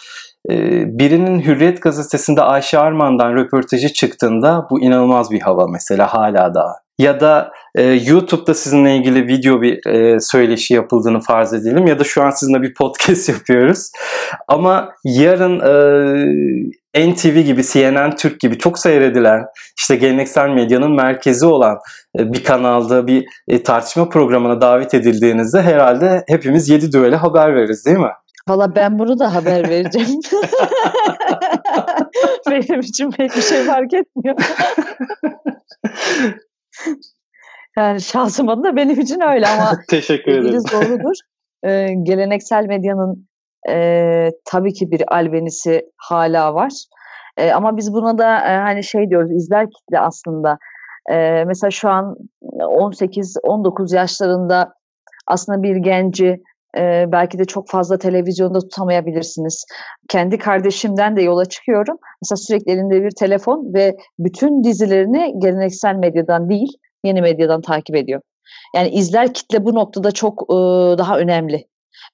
e, 0.50 0.56
birinin 1.00 1.42
Hürriyet 1.42 1.82
gazetesinde 1.82 2.42
Ayşe 2.42 2.80
Arman'dan 2.80 3.36
röportajı 3.36 3.94
çıktığında 3.94 4.68
bu 4.72 4.82
inanılmaz 4.82 5.32
bir 5.32 5.42
hava 5.42 5.68
mesela 5.68 6.14
hala 6.14 6.54
daha 6.54 6.74
ya 7.00 7.20
da 7.20 7.52
e, 7.76 7.84
YouTube'da 7.84 8.54
sizinle 8.54 8.96
ilgili 8.96 9.28
video 9.28 9.62
bir 9.62 9.88
e, 9.88 10.20
söyleşi 10.20 10.74
yapıldığını 10.74 11.20
farz 11.20 11.54
edelim 11.54 11.88
ya 11.88 12.00
da 12.00 12.04
şu 12.04 12.24
an 12.24 12.30
sizinle 12.30 12.62
bir 12.62 12.74
podcast 12.74 13.30
yapıyoruz. 13.36 13.92
Ama 14.48 14.90
yarın 15.04 15.60
e, 15.60 15.74
NTV 16.98 17.40
gibi, 17.40 17.64
CNN 17.64 18.16
Türk 18.16 18.40
gibi 18.40 18.58
çok 18.58 18.80
seyredilen 18.80 19.46
işte 19.78 19.96
geleneksel 19.96 20.50
medyanın 20.50 20.96
merkezi 20.96 21.46
olan 21.46 21.78
e, 22.20 22.34
bir 22.34 22.44
kanalda 22.44 23.08
bir 23.08 23.26
e, 23.48 23.64
tartışma 23.64 24.10
programına 24.10 24.62
davet 24.62 24.94
edildiğinizde 24.94 25.62
herhalde 25.62 26.24
hepimiz 26.28 26.70
7 26.70 26.92
düğele 26.92 27.16
haber 27.16 27.56
veririz 27.56 27.86
değil 27.86 27.98
mi? 27.98 28.12
Valla 28.50 28.76
ben 28.76 29.00
bunu 29.00 29.20
da 29.20 29.36
haber 29.36 29.70
vereceğim. 29.70 30.10
Benim 32.50 32.80
için 32.80 33.12
pek 33.12 33.36
bir 33.36 33.42
şey 33.42 33.64
fark 33.64 33.94
etmiyor. 33.94 34.36
yani 37.78 38.02
şahsım 38.02 38.50
adına 38.50 38.76
benim 38.76 39.00
için 39.00 39.22
öyle 39.22 39.48
ama 39.48 39.72
teşekkür 39.90 40.32
ederim. 40.32 40.64
doğrudur. 40.72 41.16
Ee, 41.64 41.88
geleneksel 42.04 42.66
medyanın 42.66 43.28
e, 43.70 44.30
tabii 44.46 44.74
ki 44.74 44.92
bir 44.92 45.16
albenisi 45.16 45.86
hala 45.98 46.54
var. 46.54 46.72
E, 47.38 47.52
ama 47.52 47.78
biz 47.78 47.94
buna 47.94 48.18
da 48.18 48.40
e, 48.40 48.58
hani 48.58 48.84
şey 48.84 49.10
diyoruz 49.10 49.32
izler 49.32 49.68
kitle 49.70 50.00
aslında. 50.00 50.58
E, 51.12 51.44
mesela 51.48 51.72
şu 51.72 51.90
an 51.90 52.16
18-19 52.42 53.96
yaşlarında 53.96 54.74
aslında 55.28 55.64
bir 55.64 55.76
genci 55.76 56.42
e, 56.78 57.06
belki 57.12 57.40
de 57.40 57.46
çok 57.46 57.70
fazla 57.70 57.98
televizyonda 57.98 58.60
tutamayabilirsiniz. 58.60 59.66
Kendi 60.10 60.38
kardeşimden 60.38 61.16
de 61.16 61.22
yola 61.22 61.46
çıkıyorum. 61.46 61.98
Mesela 62.24 62.38
sürekli 62.38 62.72
elinde 62.72 63.04
bir 63.04 63.12
telefon 63.12 63.74
ve 63.74 63.96
bütün 64.20 64.64
dizilerini 64.64 65.34
geleneksel 65.40 65.96
medyadan 65.96 66.50
değil, 66.50 66.70
yeni 67.04 67.22
medyadan 67.22 67.62
takip 67.62 67.96
ediyor. 67.96 68.22
Yani 68.76 68.90
izler 68.90 69.34
kitle 69.34 69.66
bu 69.66 69.76
noktada 69.76 70.12
çok 70.12 70.44
e, 70.50 70.56
daha 70.98 71.18
önemli. 71.18 71.66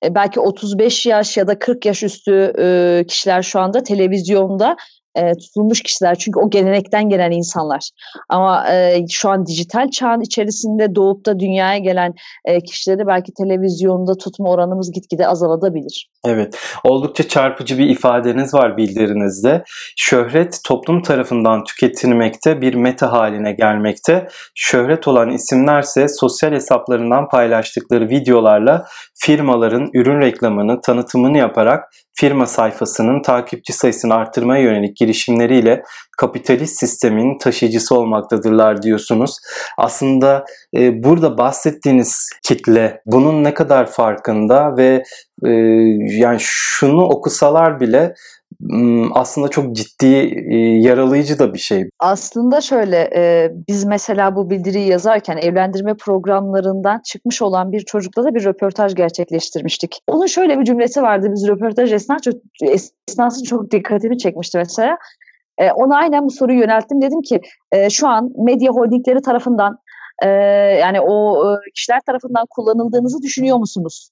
E, 0.04 0.16
belki 0.16 0.40
35 0.40 1.06
yaş 1.06 1.38
ya 1.38 1.48
da 1.48 1.60
40 1.60 1.86
yaş 1.86 2.04
üstü 2.04 2.54
e, 2.60 3.06
kişiler 3.08 3.42
şu 3.42 3.60
anda 3.60 3.84
televizyonda 3.84 4.78
e, 5.18 5.34
tutulmuş 5.34 5.82
kişiler. 5.82 6.16
Çünkü 6.16 6.40
o 6.40 6.50
gelenekten 6.50 7.10
gelen 7.10 7.32
insanlar. 7.32 7.90
Ama 8.30 8.72
e, 8.72 9.06
şu 9.12 9.30
an 9.30 9.46
dijital 9.46 9.90
çağın 9.90 10.22
içerisinde 10.22 10.96
doğup 10.96 11.26
da 11.26 11.40
dünyaya 11.40 11.78
gelen 11.78 12.14
e, 12.46 12.60
kişileri 12.60 13.08
belki 13.08 13.32
televizyonda 13.34 14.18
tutma 14.18 14.50
oranımız 14.50 14.92
gitgide 14.92 15.28
azalabilir. 15.28 16.10
Evet. 16.26 16.60
Oldukça 16.84 17.28
çarpıcı 17.28 17.78
bir 17.78 17.90
ifadeniz 17.90 18.54
var 18.54 18.78
bildirinizde. 18.78 19.64
Şöhret 19.96 20.60
toplum 20.66 21.02
tarafından 21.02 21.64
tüketilmekte, 21.64 22.62
bir 22.62 22.74
meta 22.74 23.12
haline 23.12 23.52
gelmekte. 23.52 24.28
Şöhret 24.56 25.08
olan 25.08 25.30
isimlerse 25.30 26.08
sosyal 26.08 26.52
hesaplarından 26.52 27.30
paylaştıkları 27.30 28.10
videolarla 28.10 28.86
firmaların 29.16 29.90
ürün 29.94 30.22
reklamını, 30.22 30.82
tanıtımını 30.82 31.38
yaparak 31.38 31.84
firma 32.20 32.46
sayfasının 32.46 33.22
takipçi 33.22 33.74
sayısını 33.74 34.14
arttırmaya 34.14 34.64
yönelik 34.64 34.98
girişimleriyle 34.98 35.84
kapitalist 36.18 36.80
sistemin 36.80 37.38
taşıyıcısı 37.38 37.96
olmaktadırlar 37.96 38.82
diyorsunuz. 38.82 39.38
Aslında 39.78 40.46
e, 40.78 41.04
burada 41.04 41.38
bahsettiğiniz 41.38 42.30
kitle 42.44 43.02
bunun 43.06 43.44
ne 43.44 43.54
kadar 43.54 43.92
farkında 43.92 44.78
ve 44.78 45.04
e, 45.46 45.50
yani 46.20 46.38
şunu 46.40 47.06
okusalar 47.06 47.80
bile 47.80 48.14
aslında 49.14 49.48
çok 49.48 49.76
ciddi 49.76 50.06
yaralayıcı 50.88 51.40
da 51.40 51.54
bir 51.54 51.60
şey. 51.60 51.90
Aslında 52.00 52.62
şöyle 52.62 53.10
biz 53.68 53.86
mesela 53.86 54.36
bu 54.36 54.50
bildiriyi 54.50 54.88
yazarken 54.90 55.38
evlendirme 55.38 55.94
programlarından 55.94 57.02
çıkmış 57.06 57.42
olan 57.42 57.72
bir 57.72 57.82
çocukla 57.82 58.24
da 58.24 58.36
bir 58.36 58.46
röportaj 58.46 58.96
gerçekleştirmiştik. 58.96 60.00
Onun 60.08 60.26
şöyle 60.26 60.60
bir 60.60 60.66
cümlesi 60.66 61.02
vardı 61.02 61.28
biz 61.32 61.48
röportaj 61.48 61.94
esnasında 61.94 63.44
çok, 63.46 63.72
dikkatimi 63.72 64.18
çekmişti 64.18 64.58
mesela. 64.58 64.98
Ona 65.76 65.98
aynen 65.98 66.26
bu 66.26 66.32
soruyu 66.32 66.60
yönelttim. 66.60 67.02
Dedim 67.02 67.22
ki 67.22 67.42
şu 67.90 68.08
an 68.08 68.32
medya 68.46 68.72
holdingleri 68.72 69.22
tarafından 69.22 69.78
yani 70.80 71.02
o 71.02 71.44
kişiler 71.76 72.02
tarafından 72.06 72.46
kullanıldığınızı 72.50 73.22
düşünüyor 73.22 73.58
musunuz? 73.58 74.10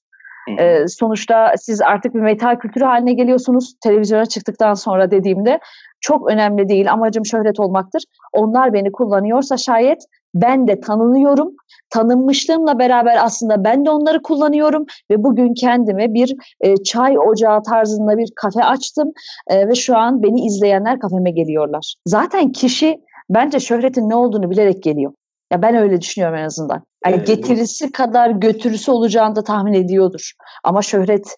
E, 0.58 0.88
sonuçta 0.88 1.54
siz 1.58 1.82
artık 1.82 2.14
bir 2.14 2.20
metal 2.20 2.58
kültürü 2.58 2.84
haline 2.84 3.12
geliyorsunuz 3.12 3.74
televizyona 3.80 4.26
çıktıktan 4.26 4.74
sonra 4.74 5.10
dediğimde 5.10 5.58
çok 6.00 6.30
önemli 6.30 6.68
değil 6.68 6.92
amacım 6.92 7.26
şöhret 7.26 7.60
olmaktır. 7.60 8.02
Onlar 8.32 8.72
beni 8.72 8.92
kullanıyorsa 8.92 9.56
şayet 9.56 10.04
ben 10.34 10.68
de 10.68 10.80
tanınıyorum. 10.80 11.54
Tanınmışlığımla 11.90 12.78
beraber 12.78 13.24
aslında 13.24 13.64
ben 13.64 13.84
de 13.84 13.90
onları 13.90 14.22
kullanıyorum 14.22 14.86
ve 15.10 15.24
bugün 15.24 15.54
kendime 15.54 16.14
bir 16.14 16.34
e, 16.60 16.76
çay 16.76 17.18
ocağı 17.18 17.62
tarzında 17.62 18.18
bir 18.18 18.28
kafe 18.36 18.64
açtım 18.64 19.12
e, 19.48 19.68
ve 19.68 19.74
şu 19.74 19.96
an 19.96 20.22
beni 20.22 20.46
izleyenler 20.46 20.98
kafeme 20.98 21.30
geliyorlar. 21.30 21.94
Zaten 22.06 22.52
kişi 22.52 23.00
bence 23.30 23.60
şöhretin 23.60 24.10
ne 24.10 24.14
olduğunu 24.14 24.50
bilerek 24.50 24.82
geliyor. 24.82 25.12
Ya 25.52 25.62
ben 25.62 25.74
öyle 25.74 26.00
düşünüyorum 26.00 26.38
en 26.38 26.44
azından. 26.44 26.82
Yani 27.06 27.24
getirisi 27.24 27.92
kadar 27.92 28.30
götürüsü 28.30 28.90
olacağını 28.90 29.36
da 29.36 29.44
tahmin 29.44 29.72
ediyordur. 29.72 30.32
Ama 30.64 30.82
şöhret 30.82 31.36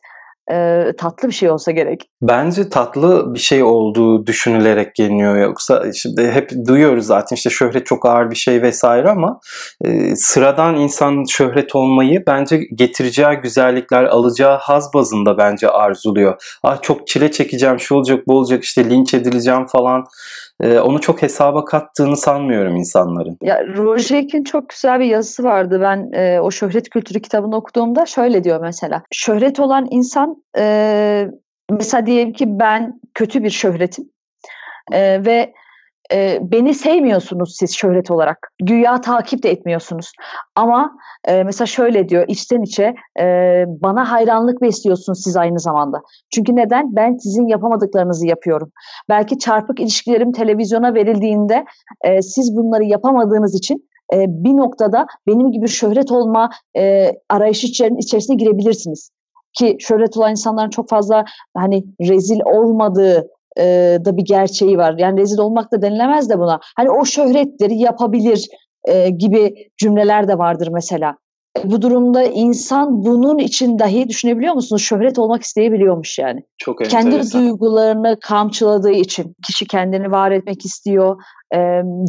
e, 0.53 0.85
tatlı 0.99 1.29
bir 1.29 1.35
şey 1.35 1.51
olsa 1.51 1.71
gerek. 1.71 2.11
Bence 2.23 2.69
tatlı 2.69 3.35
bir 3.35 3.39
şey 3.39 3.63
olduğu 3.63 4.27
düşünülerek 4.27 4.95
geliniyor 4.95 5.37
yoksa 5.37 5.93
şimdi 5.93 6.31
hep 6.31 6.51
duyuyoruz 6.67 7.07
zaten 7.07 7.37
işte 7.37 7.51
şöhret 7.51 7.87
çok 7.87 8.07
ağır 8.07 8.31
bir 8.31 8.37
şey 8.37 8.63
vesaire 8.63 9.11
ama 9.11 9.41
e, 9.85 10.17
sıradan 10.17 10.77
insan 10.77 11.25
şöhret 11.29 11.75
olmayı 11.75 12.23
bence 12.27 12.61
getireceği 12.75 13.37
güzellikler 13.43 14.05
alacağı 14.05 14.59
haz 14.59 14.95
bazında 14.95 15.39
bence 15.39 15.69
arzuluyor. 15.69 16.59
Ah 16.63 16.83
çok 16.83 17.07
çile 17.07 17.31
çekeceğim 17.31 17.81
şu 17.81 17.95
olacak 17.95 18.21
bu 18.27 18.39
olacak 18.39 18.65
işte 18.65 18.91
linç 18.91 19.15
edileceğim 19.15 19.67
falan 19.67 20.05
e, 20.61 20.79
onu 20.79 21.01
çok 21.01 21.23
hesaba 21.23 21.65
kattığını 21.65 22.17
sanmıyorum 22.17 22.77
insanların. 22.77 23.37
Ya 23.43 23.67
Rojak'in 23.77 24.45
çok 24.45 24.69
güzel 24.69 25.01
bir 25.01 25.05
yazısı 25.05 25.45
vardı. 25.45 25.81
Ben 25.83 26.13
e, 26.13 26.41
o 26.41 26.51
şöhret 26.51 26.91
kültürü 26.91 27.21
kitabını 27.21 27.57
okuduğumda 27.57 28.07
şöyle 28.07 28.45
diyor 28.45 28.61
mesela. 28.61 29.03
Şöhret 29.13 29.61
olan 29.61 29.87
insan 29.91 30.43
e, 30.59 31.27
mesela 31.71 32.07
diyelim 32.07 32.33
ki 32.33 32.45
ben 32.49 33.01
kötü 33.15 33.45
bir 33.45 33.51
şöhretim 33.51 34.05
e, 34.93 35.25
ve 35.25 35.53
e, 36.13 36.39
beni 36.43 36.75
sevmiyorsunuz 36.75 37.57
siz 37.59 37.77
şöhret 37.77 38.11
olarak. 38.11 38.53
Güya 38.63 39.01
takip 39.01 39.43
de 39.43 39.51
etmiyorsunuz. 39.51 40.13
Ama 40.57 40.99
e, 41.25 41.43
mesela 41.45 41.67
şöyle 41.67 42.09
diyor 42.09 42.25
içten 42.29 42.63
içe 42.63 42.95
e, 43.21 43.65
bana 43.69 44.11
hayranlık 44.13 44.63
besliyorsunuz 44.63 45.21
siz 45.25 45.37
aynı 45.37 45.61
zamanda. 45.61 46.03
Çünkü 46.35 46.57
neden? 46.57 46.97
Ben 46.97 47.17
sizin 47.17 47.47
yapamadıklarınızı 47.47 48.27
yapıyorum. 48.27 48.71
Belki 49.09 49.39
çarpık 49.39 49.81
ilişkilerim 49.81 50.33
televizyona 50.33 50.95
verildiğinde 50.95 51.65
e, 52.05 52.23
siz 52.23 52.57
bunları 52.57 52.85
yapamadığınız 52.85 53.55
için 53.55 53.89
e, 54.15 54.25
bir 54.29 54.57
noktada 54.57 55.07
benim 55.27 55.53
gibi 55.53 55.69
şöhret 55.69 56.13
olma 56.13 56.51
e, 56.77 57.13
arayışı 57.29 57.67
içerisine 57.99 58.37
girebilirsiniz 58.37 59.11
ki 59.59 59.77
şöhret 59.81 60.17
olan 60.17 60.31
insanların 60.31 60.71
çok 60.71 60.89
fazla 60.89 61.25
hani 61.57 61.85
rezil 62.01 62.41
olmadığı 62.45 63.29
e, 63.59 63.99
da 64.05 64.17
bir 64.17 64.25
gerçeği 64.25 64.79
var. 64.79 64.95
Yani 64.99 65.21
rezil 65.21 65.39
olmak 65.39 65.73
da 65.73 65.83
denilemez 65.83 66.31
de 66.31 66.39
buna. 66.39 66.61
Hani 66.77 66.91
o 66.91 67.05
şöhretleri 67.05 67.79
yapabilir 67.79 68.49
e, 68.85 69.11
gibi 69.11 69.55
cümleler 69.79 70.29
de 70.29 70.39
vardır 70.39 70.69
mesela. 70.73 71.17
E, 71.59 71.71
bu 71.71 71.83
durumda 71.83 72.23
insan 72.23 73.05
bunun 73.05 73.39
için 73.39 73.79
dahi 73.79 74.09
düşünebiliyor 74.09 74.55
musunuz? 74.55 74.83
Şöhret 74.83 75.19
olmak 75.19 75.43
isteyebiliyormuş 75.43 76.19
yani. 76.19 76.41
Çok 76.59 76.85
Kendi 76.85 77.33
duygularını 77.33 78.17
kamçıladığı 78.23 78.91
için 78.91 79.35
kişi 79.47 79.67
kendini 79.67 80.11
var 80.11 80.31
etmek 80.31 80.65
istiyor, 80.65 81.23
e, 81.55 81.59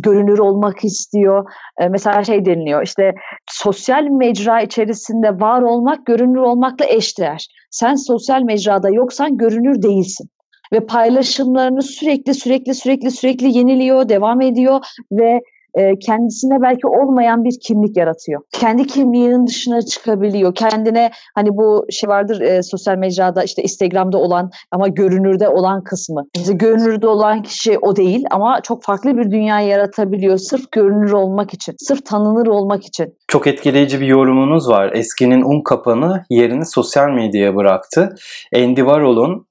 görünür 0.04 0.40
olmak 0.40 0.86
istiyor. 0.86 1.52
E, 1.82 1.88
mesela 1.88 2.24
şey 2.24 2.46
deniliyor 2.46 2.84
işte 2.84 3.12
sosyal 3.52 4.04
mecra 4.04 4.62
içerisinde 4.62 5.40
var 5.40 5.62
olmak 5.62 6.06
görünür 6.06 6.40
olmakla 6.40 6.86
eşdeğer. 6.86 7.48
Sen 7.72 7.96
sosyal 7.96 8.42
mecrada 8.42 8.90
yoksan 8.90 9.38
görünür 9.38 9.82
değilsin 9.82 10.30
ve 10.74 10.80
paylaşımlarını 10.80 11.82
sürekli 11.82 12.34
sürekli 12.34 12.76
sürekli 12.76 13.12
sürekli 13.12 13.58
yeniliyor, 13.58 14.10
devam 14.10 14.42
ediyor 14.42 14.80
ve 15.12 15.42
e, 15.76 16.00
kendisine 16.00 16.62
belki 16.62 16.88
olmayan 16.88 17.44
bir 17.44 17.60
kimlik 17.68 17.98
yaratıyor. 17.98 18.42
Kendi 18.52 18.88
kimliğinin 18.88 19.48
dışına 19.48 19.82
çıkabiliyor. 19.82 20.56
Kendine 20.56 21.12
hani 21.36 21.50
bu 21.50 21.86
şey 21.92 22.10
vardır 22.10 22.42
e, 22.42 22.64
sosyal 22.64 22.98
mecrada 22.98 23.44
işte 23.44 23.64
Instagram'da 23.64 24.18
olan 24.18 24.52
ama 24.72 24.88
görünürde 24.88 25.50
olan 25.50 25.84
kısmı. 25.84 26.26
İşte 26.36 26.54
görünürde 26.54 27.08
olan 27.08 27.44
kişi 27.44 27.78
o 27.80 27.96
değil 27.96 28.24
ama 28.32 28.62
çok 28.64 28.84
farklı 28.84 29.18
bir 29.18 29.32
dünya 29.32 29.60
yaratabiliyor 29.60 30.38
sırf 30.38 30.72
görünür 30.72 31.12
olmak 31.12 31.54
için, 31.54 31.76
sırf 31.78 32.06
tanınır 32.06 32.48
olmak 32.48 32.86
için. 32.86 33.14
Çok 33.28 33.48
etkileyici 33.48 34.02
bir 34.02 34.08
yorumunuz 34.08 34.70
var. 34.70 34.92
Eskinin 34.94 35.42
un 35.42 35.64
kapanı 35.64 36.24
yerini 36.30 36.66
sosyal 36.66 37.10
medyaya 37.10 37.56
bıraktı. 37.56 38.16
Andy 38.56 38.80
Warhol'un 38.80 39.49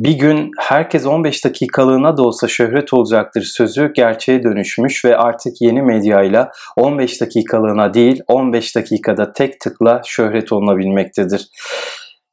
bir 0.00 0.18
gün 0.18 0.50
herkes 0.58 1.06
15 1.06 1.44
dakikalığına 1.44 2.16
da 2.16 2.22
olsa 2.22 2.48
şöhret 2.48 2.92
olacaktır 2.92 3.42
sözü 3.42 3.92
gerçeğe 3.92 4.42
dönüşmüş 4.42 5.04
ve 5.04 5.16
artık 5.16 5.60
yeni 5.60 5.82
medyayla 5.82 6.50
15 6.76 7.20
dakikalığına 7.20 7.94
değil 7.94 8.20
15 8.26 8.76
dakikada 8.76 9.32
tek 9.32 9.60
tıkla 9.60 10.02
şöhret 10.06 10.52
olunabilmektedir. 10.52 11.48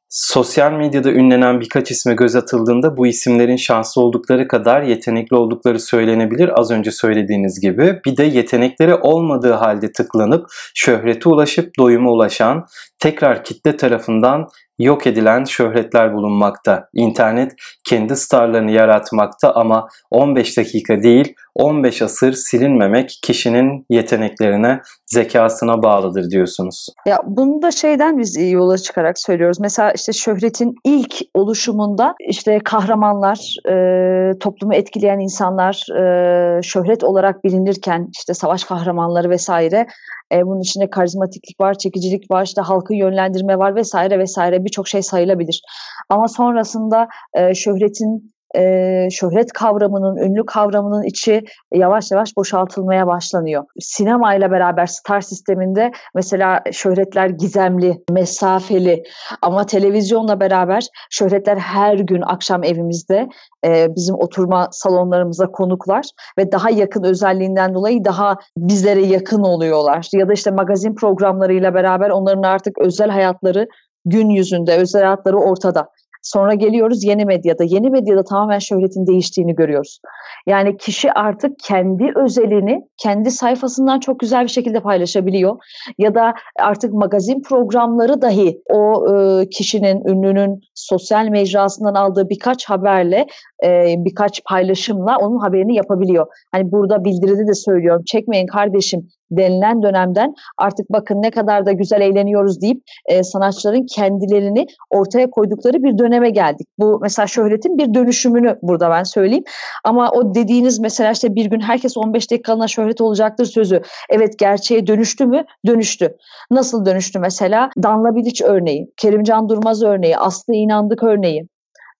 Sosyal 0.08 0.72
medyada 0.72 1.12
ünlenen 1.12 1.60
birkaç 1.60 1.90
isme 1.90 2.14
göz 2.14 2.36
atıldığında 2.36 2.96
bu 2.96 3.06
isimlerin 3.06 3.56
şanslı 3.56 4.02
oldukları 4.02 4.48
kadar 4.48 4.82
yetenekli 4.82 5.36
oldukları 5.36 5.80
söylenebilir 5.80 6.60
az 6.60 6.70
önce 6.70 6.90
söylediğiniz 6.90 7.60
gibi. 7.60 8.00
Bir 8.06 8.16
de 8.16 8.24
yetenekleri 8.24 8.94
olmadığı 8.94 9.52
halde 9.52 9.92
tıklanıp 9.92 10.46
şöhrete 10.74 11.28
ulaşıp 11.28 11.78
doyuma 11.78 12.10
ulaşan, 12.10 12.66
tekrar 12.98 13.44
kitle 13.44 13.76
tarafından 13.76 14.48
yok 14.78 15.06
edilen 15.06 15.44
şöhretler 15.44 16.14
bulunmakta. 16.14 16.88
İnternet 16.94 17.52
kendi 17.84 18.16
starlarını 18.16 18.70
yaratmakta 18.70 19.52
ama 19.54 19.88
15 20.10 20.56
dakika 20.58 21.02
değil 21.02 21.34
15 21.54 22.02
asır 22.02 22.32
silinmemek 22.32 23.18
kişinin 23.22 23.86
yeteneklerine, 23.90 24.80
zekasına 25.06 25.82
bağlıdır 25.82 26.30
diyorsunuz. 26.30 26.86
Ya 27.06 27.18
bunu 27.26 27.62
da 27.62 27.70
şeyden 27.70 28.18
biz 28.18 28.36
yola 28.50 28.78
çıkarak 28.78 29.18
söylüyoruz. 29.18 29.60
Mesela 29.60 29.92
işte 29.92 30.12
şöhretin 30.12 30.74
ilk 30.84 31.14
oluşumunda 31.34 32.14
işte 32.28 32.58
kahramanlar, 32.64 33.38
e, 33.68 34.38
toplumu 34.38 34.74
etkileyen 34.74 35.18
insanlar 35.18 35.84
e, 35.98 36.62
şöhret 36.62 37.04
olarak 37.04 37.44
bilinirken 37.44 38.08
işte 38.18 38.34
savaş 38.34 38.64
kahramanları 38.64 39.30
vesaire 39.30 39.86
e, 40.32 40.46
bunun 40.46 40.60
içinde 40.60 40.90
karizmatiklik 40.90 41.60
var, 41.60 41.78
çekicilik 41.78 42.30
var, 42.30 42.44
işte 42.44 42.60
halkı 42.60 42.94
yönlendirme 42.94 43.58
var 43.58 43.74
vesaire 43.74 44.18
vesaire 44.18 44.64
birçok 44.64 44.88
şey 44.88 45.02
sayılabilir. 45.02 45.62
Ama 46.08 46.28
sonrasında 46.28 47.08
e, 47.34 47.54
şöhretin 47.54 48.34
e, 48.56 49.08
şöhret 49.10 49.52
kavramının, 49.52 50.16
ünlü 50.16 50.46
kavramının 50.46 51.02
içi 51.02 51.44
yavaş 51.74 52.10
yavaş 52.10 52.36
boşaltılmaya 52.36 53.06
başlanıyor. 53.06 53.64
Sinema 53.80 54.34
ile 54.34 54.50
beraber 54.50 54.86
star 54.86 55.20
sisteminde 55.20 55.92
mesela 56.14 56.62
şöhretler 56.72 57.28
gizemli, 57.28 58.02
mesafeli 58.10 59.02
ama 59.42 59.66
televizyonla 59.66 60.40
beraber 60.40 60.86
şöhretler 61.10 61.56
her 61.56 61.94
gün 61.94 62.22
akşam 62.22 62.64
evimizde 62.64 63.28
e, 63.66 63.86
bizim 63.96 64.14
oturma 64.14 64.68
salonlarımıza 64.70 65.46
konuklar 65.46 66.04
ve 66.38 66.52
daha 66.52 66.70
yakın 66.70 67.04
özelliğinden 67.04 67.74
dolayı 67.74 68.04
daha 68.04 68.36
bizlere 68.56 69.06
yakın 69.06 69.42
oluyorlar. 69.42 70.08
Ya 70.12 70.28
da 70.28 70.32
işte 70.32 70.50
magazin 70.50 70.94
programlarıyla 70.94 71.74
beraber 71.74 72.10
onların 72.10 72.42
artık 72.42 72.78
özel 72.78 73.10
hayatları 73.10 73.68
gün 74.04 74.28
yüzünde, 74.28 74.76
özel 74.76 75.02
hayatları 75.02 75.36
ortada. 75.36 75.88
Sonra 76.28 76.54
geliyoruz 76.54 77.04
yeni 77.04 77.24
medyada. 77.24 77.64
Yeni 77.64 77.90
medyada 77.90 78.24
tamamen 78.24 78.58
şöhretin 78.58 79.06
değiştiğini 79.06 79.54
görüyoruz. 79.54 80.00
Yani 80.46 80.76
kişi 80.76 81.12
artık 81.12 81.58
kendi 81.64 82.12
özelini 82.16 82.80
kendi 82.96 83.30
sayfasından 83.30 84.00
çok 84.00 84.20
güzel 84.20 84.44
bir 84.44 84.48
şekilde 84.48 84.80
paylaşabiliyor. 84.80 85.56
Ya 85.98 86.14
da 86.14 86.34
artık 86.60 86.92
magazin 86.92 87.42
programları 87.42 88.22
dahi 88.22 88.62
o 88.70 89.06
e, 89.14 89.48
kişinin, 89.48 90.04
ünlünün 90.04 90.60
sosyal 90.74 91.28
mecrasından 91.28 91.94
aldığı 91.94 92.28
birkaç 92.28 92.64
haberle, 92.64 93.26
e, 93.64 93.94
birkaç 93.98 94.44
paylaşımla 94.44 95.16
onun 95.16 95.38
haberini 95.38 95.76
yapabiliyor. 95.76 96.26
Hani 96.52 96.72
burada 96.72 97.04
bildiride 97.04 97.46
de 97.46 97.54
söylüyorum. 97.54 98.02
Çekmeyin 98.06 98.46
kardeşim 98.46 99.08
denilen 99.30 99.82
dönemden 99.82 100.34
artık 100.58 100.90
bakın 100.90 101.22
ne 101.22 101.30
kadar 101.30 101.66
da 101.66 101.72
güzel 101.72 102.00
eğleniyoruz 102.00 102.62
deyip 102.62 102.82
e, 103.06 103.22
sanatçıların 103.22 103.86
kendilerini 103.86 104.66
ortaya 104.90 105.30
koydukları 105.30 105.82
bir 105.82 105.98
döneme 105.98 106.30
geldik. 106.30 106.68
Bu 106.78 106.98
mesela 107.02 107.26
şöhretin 107.26 107.78
bir 107.78 107.94
dönüşümünü 107.94 108.58
burada 108.62 108.90
ben 108.90 109.02
söyleyeyim. 109.02 109.44
Ama 109.84 110.10
o 110.10 110.34
dediğiniz 110.34 110.78
mesela 110.78 111.12
işte 111.12 111.34
bir 111.34 111.46
gün 111.46 111.60
herkes 111.60 111.96
15 111.96 112.30
dakikalığına 112.30 112.68
şöhret 112.68 113.00
olacaktır 113.00 113.44
sözü. 113.44 113.82
Evet 114.10 114.38
gerçeğe 114.38 114.86
dönüştü 114.86 115.26
mü? 115.26 115.44
Dönüştü. 115.66 116.16
Nasıl 116.50 116.86
dönüştü 116.86 117.18
mesela? 117.18 117.70
Danla 117.82 118.14
Bilic 118.14 118.44
örneği, 118.44 118.90
Kerimcan 118.96 119.48
Durmaz 119.48 119.82
örneği, 119.82 120.18
Aslı 120.18 120.54
İnandık 120.54 121.02
örneği. 121.02 121.48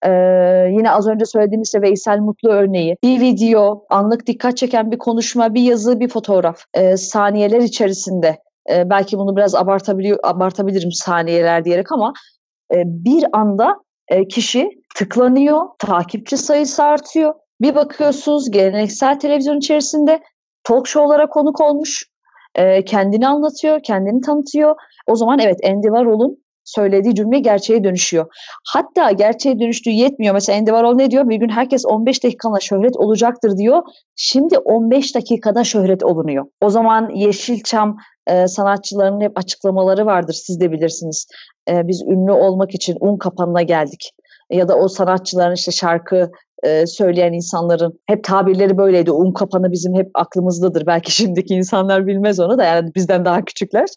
Ee, 0.05 0.09
yine 0.71 0.91
az 0.91 1.07
önce 1.07 1.25
söylediğimiz 1.25 1.67
işte 1.67 1.81
Veysel 1.81 2.19
Mutlu 2.19 2.49
örneği. 2.49 2.97
Bir 3.03 3.21
video, 3.21 3.85
anlık 3.89 4.27
dikkat 4.27 4.57
çeken 4.57 4.91
bir 4.91 4.97
konuşma, 4.97 5.53
bir 5.53 5.61
yazı, 5.61 5.99
bir 5.99 6.09
fotoğraf. 6.09 6.63
Ee, 6.73 6.97
saniyeler 6.97 7.59
içerisinde 7.59 8.37
e, 8.69 8.89
belki 8.89 9.17
bunu 9.17 9.35
biraz 9.35 9.55
abartabiliyor, 9.55 10.19
abartabilirim 10.23 10.91
saniyeler 10.91 11.65
diyerek 11.65 11.91
ama 11.91 12.13
e, 12.73 12.83
bir 12.85 13.25
anda 13.33 13.75
e, 14.07 14.27
kişi 14.27 14.69
tıklanıyor, 14.95 15.61
takipçi 15.79 16.37
sayısı 16.37 16.83
artıyor. 16.83 17.33
Bir 17.61 17.75
bakıyorsunuz 17.75 18.51
geleneksel 18.51 19.19
televizyon 19.19 19.57
içerisinde 19.57 20.21
talk 20.63 20.87
show'lara 20.87 21.29
konuk 21.29 21.61
olmuş, 21.61 22.05
e, 22.55 22.85
kendini 22.85 23.27
anlatıyor, 23.27 23.79
kendini 23.83 24.21
tanıtıyor. 24.21 24.75
O 25.07 25.15
zaman 25.15 25.39
evet 25.39 25.59
Andy 25.63 25.87
Warhol'un 25.87 26.43
söylediği 26.75 27.15
cümle 27.15 27.39
gerçeğe 27.39 27.83
dönüşüyor. 27.83 28.25
Hatta 28.67 29.11
gerçeğe 29.11 29.59
dönüştüğü 29.59 29.89
yetmiyor. 29.89 30.33
Mesela 30.33 30.59
Andy 30.59 30.69
Warhol 30.69 30.95
ne 30.95 31.11
diyor? 31.11 31.29
Bir 31.29 31.35
gün 31.35 31.49
herkes 31.49 31.85
15 31.85 32.23
dakikada 32.23 32.59
şöhret 32.59 32.97
olacaktır 32.97 33.57
diyor. 33.57 33.81
Şimdi 34.15 34.57
15 34.57 35.15
dakikada 35.15 35.63
şöhret 35.63 36.03
olunuyor. 36.03 36.45
O 36.61 36.69
zaman 36.69 37.09
Yeşilçam 37.09 37.97
e, 38.27 38.47
sanatçılarının 38.47 39.21
hep 39.21 39.37
açıklamaları 39.37 40.05
vardır. 40.05 40.33
Siz 40.33 40.59
de 40.59 40.71
bilirsiniz. 40.71 41.27
E, 41.69 41.87
biz 41.87 42.01
ünlü 42.01 42.31
olmak 42.31 42.75
için 42.75 42.97
un 42.99 43.17
kapanına 43.17 43.61
geldik. 43.61 44.11
Ya 44.51 44.67
da 44.67 44.75
o 44.75 44.87
sanatçıların 44.87 45.55
işte 45.55 45.71
şarkı 45.71 46.31
e, 46.63 46.87
söyleyen 46.87 47.33
insanların 47.33 47.99
hep 48.07 48.23
tabirleri 48.23 48.77
böyleydi. 48.77 49.11
Un 49.11 49.33
kapanı 49.33 49.71
bizim 49.71 49.93
hep 49.93 50.09
aklımızdadır. 50.13 50.85
Belki 50.85 51.11
şimdiki 51.11 51.53
insanlar 51.53 52.07
bilmez 52.07 52.39
onu 52.39 52.57
da 52.57 52.63
yani 52.63 52.95
bizden 52.95 53.25
daha 53.25 53.45
küçükler. 53.45 53.87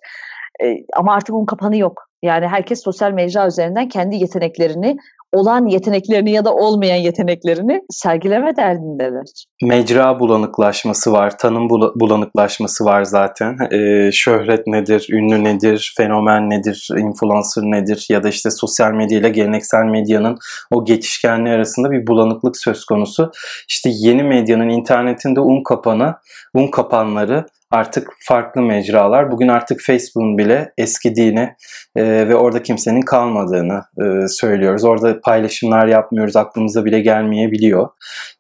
E, 0.63 0.77
ama 0.97 1.15
artık 1.15 1.35
un 1.35 1.47
kapanı 1.47 1.77
yok. 1.77 2.12
Yani 2.23 2.47
herkes 2.47 2.83
sosyal 2.83 3.13
mecra 3.13 3.47
üzerinden 3.47 3.89
kendi 3.89 4.17
yeteneklerini 4.17 4.97
olan 5.33 5.67
yeteneklerini 5.67 6.33
ya 6.33 6.45
da 6.45 6.55
olmayan 6.55 6.97
yeteneklerini 6.97 7.81
sergileme 7.91 8.57
derdindeler. 8.57 9.25
Mecra 9.63 10.21
bulanıklaşması 10.21 11.13
var, 11.13 11.39
tanım 11.39 11.71
bulanıklaşması 11.71 12.85
var 12.85 13.05
zaten. 13.05 13.57
Ee, 13.73 14.13
şöhret 14.13 14.67
nedir, 14.67 15.07
ünlü 15.11 15.45
nedir, 15.45 15.95
fenomen 15.97 16.51
nedir, 16.51 16.89
influencer 16.99 17.63
nedir 17.63 18.07
ya 18.11 18.23
da 18.23 18.29
işte 18.29 18.51
sosyal 18.51 18.93
medya 18.93 19.19
ile 19.19 19.29
geleneksel 19.29 19.85
medyanın 19.85 20.39
o 20.71 20.85
geçişkenliği 20.85 21.55
arasında 21.55 21.91
bir 21.91 22.07
bulanıklık 22.07 22.57
söz 22.57 22.85
konusu. 22.85 23.31
İşte 23.69 23.91
yeni 23.93 24.23
medyanın 24.23 24.69
internetinde 24.69 25.41
un 25.41 25.63
kapanı, 25.63 26.15
un 26.55 26.67
kapanları 26.67 27.47
artık 27.73 28.09
farklı 28.19 28.63
mecralar. 28.63 29.31
Bugün 29.33 29.49
artık 29.49 29.81
Facebook'un 29.81 30.39
bile 30.39 30.73
eskidiğini 30.79 31.55
e, 31.97 32.05
ve 32.05 32.37
orada 32.37 32.63
kimsenin 32.63 33.01
kalmadığını 33.01 33.83
e, 34.03 34.29
söylüyoruz. 34.29 34.85
Orada 34.85 35.21
paylaşımlar 35.21 35.87
yapmıyoruz, 35.87 36.37
aklımıza 36.37 36.85
bile 36.85 37.01
gelmeyebiliyor. 37.01 37.89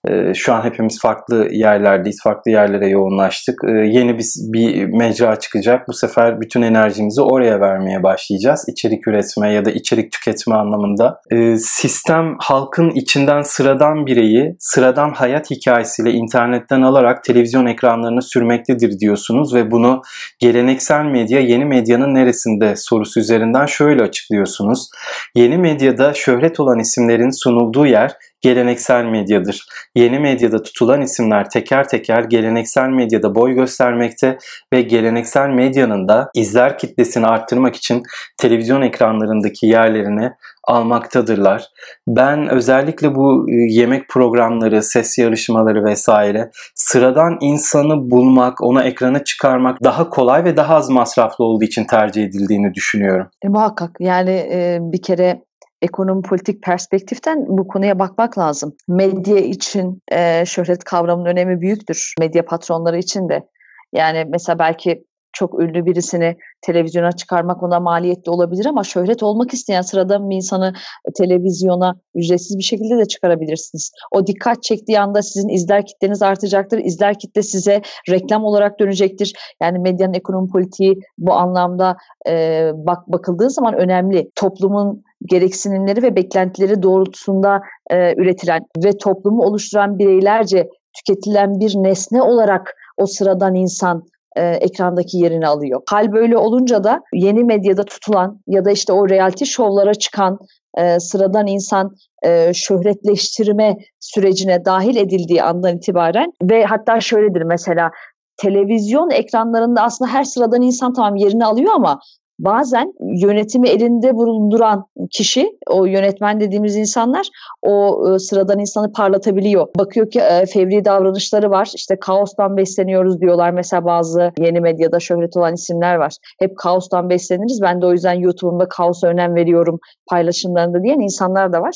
E, 0.08 0.34
şu 0.34 0.52
an 0.52 0.64
hepimiz 0.64 1.00
farklı 1.00 1.48
yerlerdeyiz, 1.50 2.22
farklı 2.22 2.50
yerlere 2.50 2.88
yoğunlaştık. 2.88 3.60
E, 3.64 3.70
yeni 3.70 4.18
bir, 4.18 4.24
bir 4.38 4.84
mecra 4.84 5.38
çıkacak. 5.38 5.88
Bu 5.88 5.92
sefer 5.92 6.40
bütün 6.40 6.62
enerjimizi 6.62 7.22
oraya 7.22 7.60
vermeye 7.60 8.02
başlayacağız. 8.02 8.64
İçerik 8.68 9.08
üretme 9.08 9.52
ya 9.52 9.64
da 9.64 9.70
içerik 9.70 10.12
tüketme 10.12 10.54
anlamında. 10.54 11.20
E, 11.30 11.56
sistem 11.56 12.36
halkın 12.38 12.90
içinden 12.90 13.42
sıradan 13.42 14.06
bireyi, 14.06 14.56
sıradan 14.58 15.10
hayat 15.10 15.50
hikayesiyle 15.50 16.10
internetten 16.10 16.82
alarak 16.82 17.24
televizyon 17.24 17.66
ekranlarına 17.66 18.20
sürmektedir 18.20 18.98
diyor 18.98 19.16
açıklıyorsunuz 19.22 19.54
ve 19.54 19.70
bunu 19.70 20.02
geleneksel 20.38 21.04
medya 21.04 21.40
yeni 21.40 21.64
medyanın 21.64 22.14
neresinde 22.14 22.76
sorusu 22.76 23.20
üzerinden 23.20 23.66
şöyle 23.66 24.02
açıklıyorsunuz. 24.02 24.90
Yeni 25.34 25.58
medyada 25.58 26.14
şöhret 26.14 26.60
olan 26.60 26.78
isimlerin 26.78 27.30
sunulduğu 27.42 27.86
yer 27.86 28.12
geleneksel 28.42 29.04
medyadır. 29.04 29.66
Yeni 29.94 30.18
medyada 30.18 30.62
tutulan 30.62 31.02
isimler 31.02 31.50
teker 31.50 31.88
teker 31.88 32.24
geleneksel 32.24 32.88
medyada 32.88 33.34
boy 33.34 33.52
göstermekte 33.54 34.38
ve 34.72 34.82
geleneksel 34.82 35.48
medyanın 35.48 36.08
da 36.08 36.30
izler 36.34 36.78
kitlesini 36.78 37.26
arttırmak 37.26 37.76
için 37.76 38.02
televizyon 38.38 38.82
ekranlarındaki 38.82 39.66
yerlerini 39.66 40.32
almaktadırlar. 40.64 41.68
Ben 42.08 42.48
özellikle 42.48 43.14
bu 43.14 43.50
e, 43.50 43.54
yemek 43.54 44.08
programları, 44.08 44.82
ses 44.82 45.18
yarışmaları 45.18 45.84
vesaire 45.84 46.50
sıradan 46.74 47.38
insanı 47.40 48.10
bulmak, 48.10 48.62
ona 48.62 48.84
ekrana 48.84 49.24
çıkarmak 49.24 49.82
daha 49.84 50.10
kolay 50.10 50.44
ve 50.44 50.56
daha 50.56 50.76
az 50.76 50.90
masraflı 50.90 51.44
olduğu 51.44 51.64
için 51.64 51.84
tercih 51.84 52.24
edildiğini 52.24 52.74
düşünüyorum. 52.74 53.28
E, 53.42 53.48
muhakkak 53.48 53.90
yani 54.00 54.30
e, 54.30 54.78
bir 54.80 55.02
kere 55.02 55.42
ekonomi 55.82 56.22
politik 56.22 56.62
perspektiften 56.62 57.44
bu 57.48 57.68
konuya 57.68 57.98
bakmak 57.98 58.38
lazım. 58.38 58.76
Medya 58.88 59.38
için 59.38 60.02
e, 60.12 60.46
şöhret 60.46 60.84
kavramının 60.84 61.26
önemi 61.26 61.60
büyüktür. 61.60 62.14
Medya 62.20 62.44
patronları 62.44 62.98
için 62.98 63.28
de. 63.28 63.48
Yani 63.92 64.24
mesela 64.28 64.58
belki 64.58 65.04
çok 65.32 65.60
ünlü 65.60 65.86
birisini 65.86 66.36
televizyona 66.62 67.12
çıkarmak 67.12 67.62
ona 67.62 67.80
maliyetli 67.80 68.30
olabilir 68.30 68.66
ama 68.66 68.84
şöhret 68.84 69.22
olmak 69.22 69.54
isteyen 69.54 69.82
sıradan 69.82 70.30
bir 70.30 70.36
insanı 70.36 70.72
televizyona 71.16 71.94
ücretsiz 72.14 72.58
bir 72.58 72.62
şekilde 72.62 72.98
de 72.98 73.04
çıkarabilirsiniz. 73.04 73.92
O 74.10 74.26
dikkat 74.26 74.62
çektiği 74.62 75.00
anda 75.00 75.22
sizin 75.22 75.48
izler 75.48 75.86
kitleniz 75.86 76.22
artacaktır. 76.22 76.78
İzler 76.78 77.18
kitle 77.18 77.42
size 77.42 77.82
reklam 78.10 78.44
olarak 78.44 78.80
dönecektir. 78.80 79.34
Yani 79.62 79.78
medyanın 79.78 80.14
ekonomi 80.14 80.48
politiği 80.48 81.00
bu 81.18 81.32
anlamda 81.32 81.96
e, 82.28 82.70
bak 82.74 83.08
bakıldığı 83.08 83.50
zaman 83.50 83.74
önemli. 83.74 84.30
Toplumun 84.34 85.04
gereksinimleri 85.26 86.02
ve 86.02 86.16
beklentileri 86.16 86.82
doğrultusunda 86.82 87.60
e, 87.90 88.14
üretilen 88.16 88.62
ve 88.84 88.98
toplumu 88.98 89.42
oluşturan 89.42 89.98
bireylerce 89.98 90.68
tüketilen 90.96 91.60
bir 91.60 91.74
nesne 91.74 92.22
olarak 92.22 92.74
o 92.96 93.06
sıradan 93.06 93.54
insan 93.54 94.02
e, 94.36 94.42
ekrandaki 94.42 95.18
yerini 95.18 95.46
alıyor. 95.46 95.82
Hal 95.90 96.12
böyle 96.12 96.36
olunca 96.36 96.84
da 96.84 97.00
yeni 97.14 97.44
medyada 97.44 97.84
tutulan 97.84 98.40
ya 98.46 98.64
da 98.64 98.70
işte 98.70 98.92
o 98.92 99.08
reality 99.08 99.44
şovlara 99.44 99.94
çıkan 99.94 100.38
e, 100.78 101.00
sıradan 101.00 101.46
insan 101.46 101.94
e, 102.22 102.54
şöhretleştirme 102.54 103.76
sürecine 104.00 104.64
dahil 104.64 104.96
edildiği 104.96 105.42
andan 105.42 105.76
itibaren 105.76 106.32
ve 106.42 106.64
hatta 106.64 107.00
şöyledir 107.00 107.42
mesela 107.42 107.90
televizyon 108.36 109.10
ekranlarında 109.10 109.82
aslında 109.82 110.10
her 110.10 110.24
sıradan 110.24 110.62
insan 110.62 110.92
tamam 110.92 111.16
yerini 111.16 111.44
alıyor 111.44 111.72
ama 111.74 112.00
bazen 112.44 112.92
yönetimi 113.00 113.68
elinde 113.68 114.14
bulunduran 114.14 114.84
kişi, 115.10 115.58
o 115.70 115.84
yönetmen 115.84 116.40
dediğimiz 116.40 116.76
insanlar 116.76 117.28
o 117.62 118.04
e, 118.14 118.18
sıradan 118.18 118.58
insanı 118.58 118.92
parlatabiliyor. 118.92 119.66
Bakıyor 119.78 120.10
ki 120.10 120.20
e, 120.20 120.46
fevri 120.46 120.84
davranışları 120.84 121.50
var. 121.50 121.70
İşte 121.74 121.96
kaostan 122.00 122.56
besleniyoruz 122.56 123.20
diyorlar. 123.20 123.50
Mesela 123.50 123.84
bazı 123.84 124.32
yeni 124.38 124.60
medyada 124.60 125.00
şöhret 125.00 125.36
olan 125.36 125.54
isimler 125.54 125.94
var. 125.94 126.16
Hep 126.38 126.58
kaostan 126.58 127.10
besleniriz. 127.10 127.62
Ben 127.62 127.82
de 127.82 127.86
o 127.86 127.92
yüzden 127.92 128.14
YouTube'umda 128.14 128.68
kaosa 128.68 129.06
önem 129.06 129.34
veriyorum 129.34 129.78
paylaşımlarında 130.10 130.82
diyen 130.82 131.00
insanlar 131.00 131.52
da 131.52 131.62
var. 131.62 131.74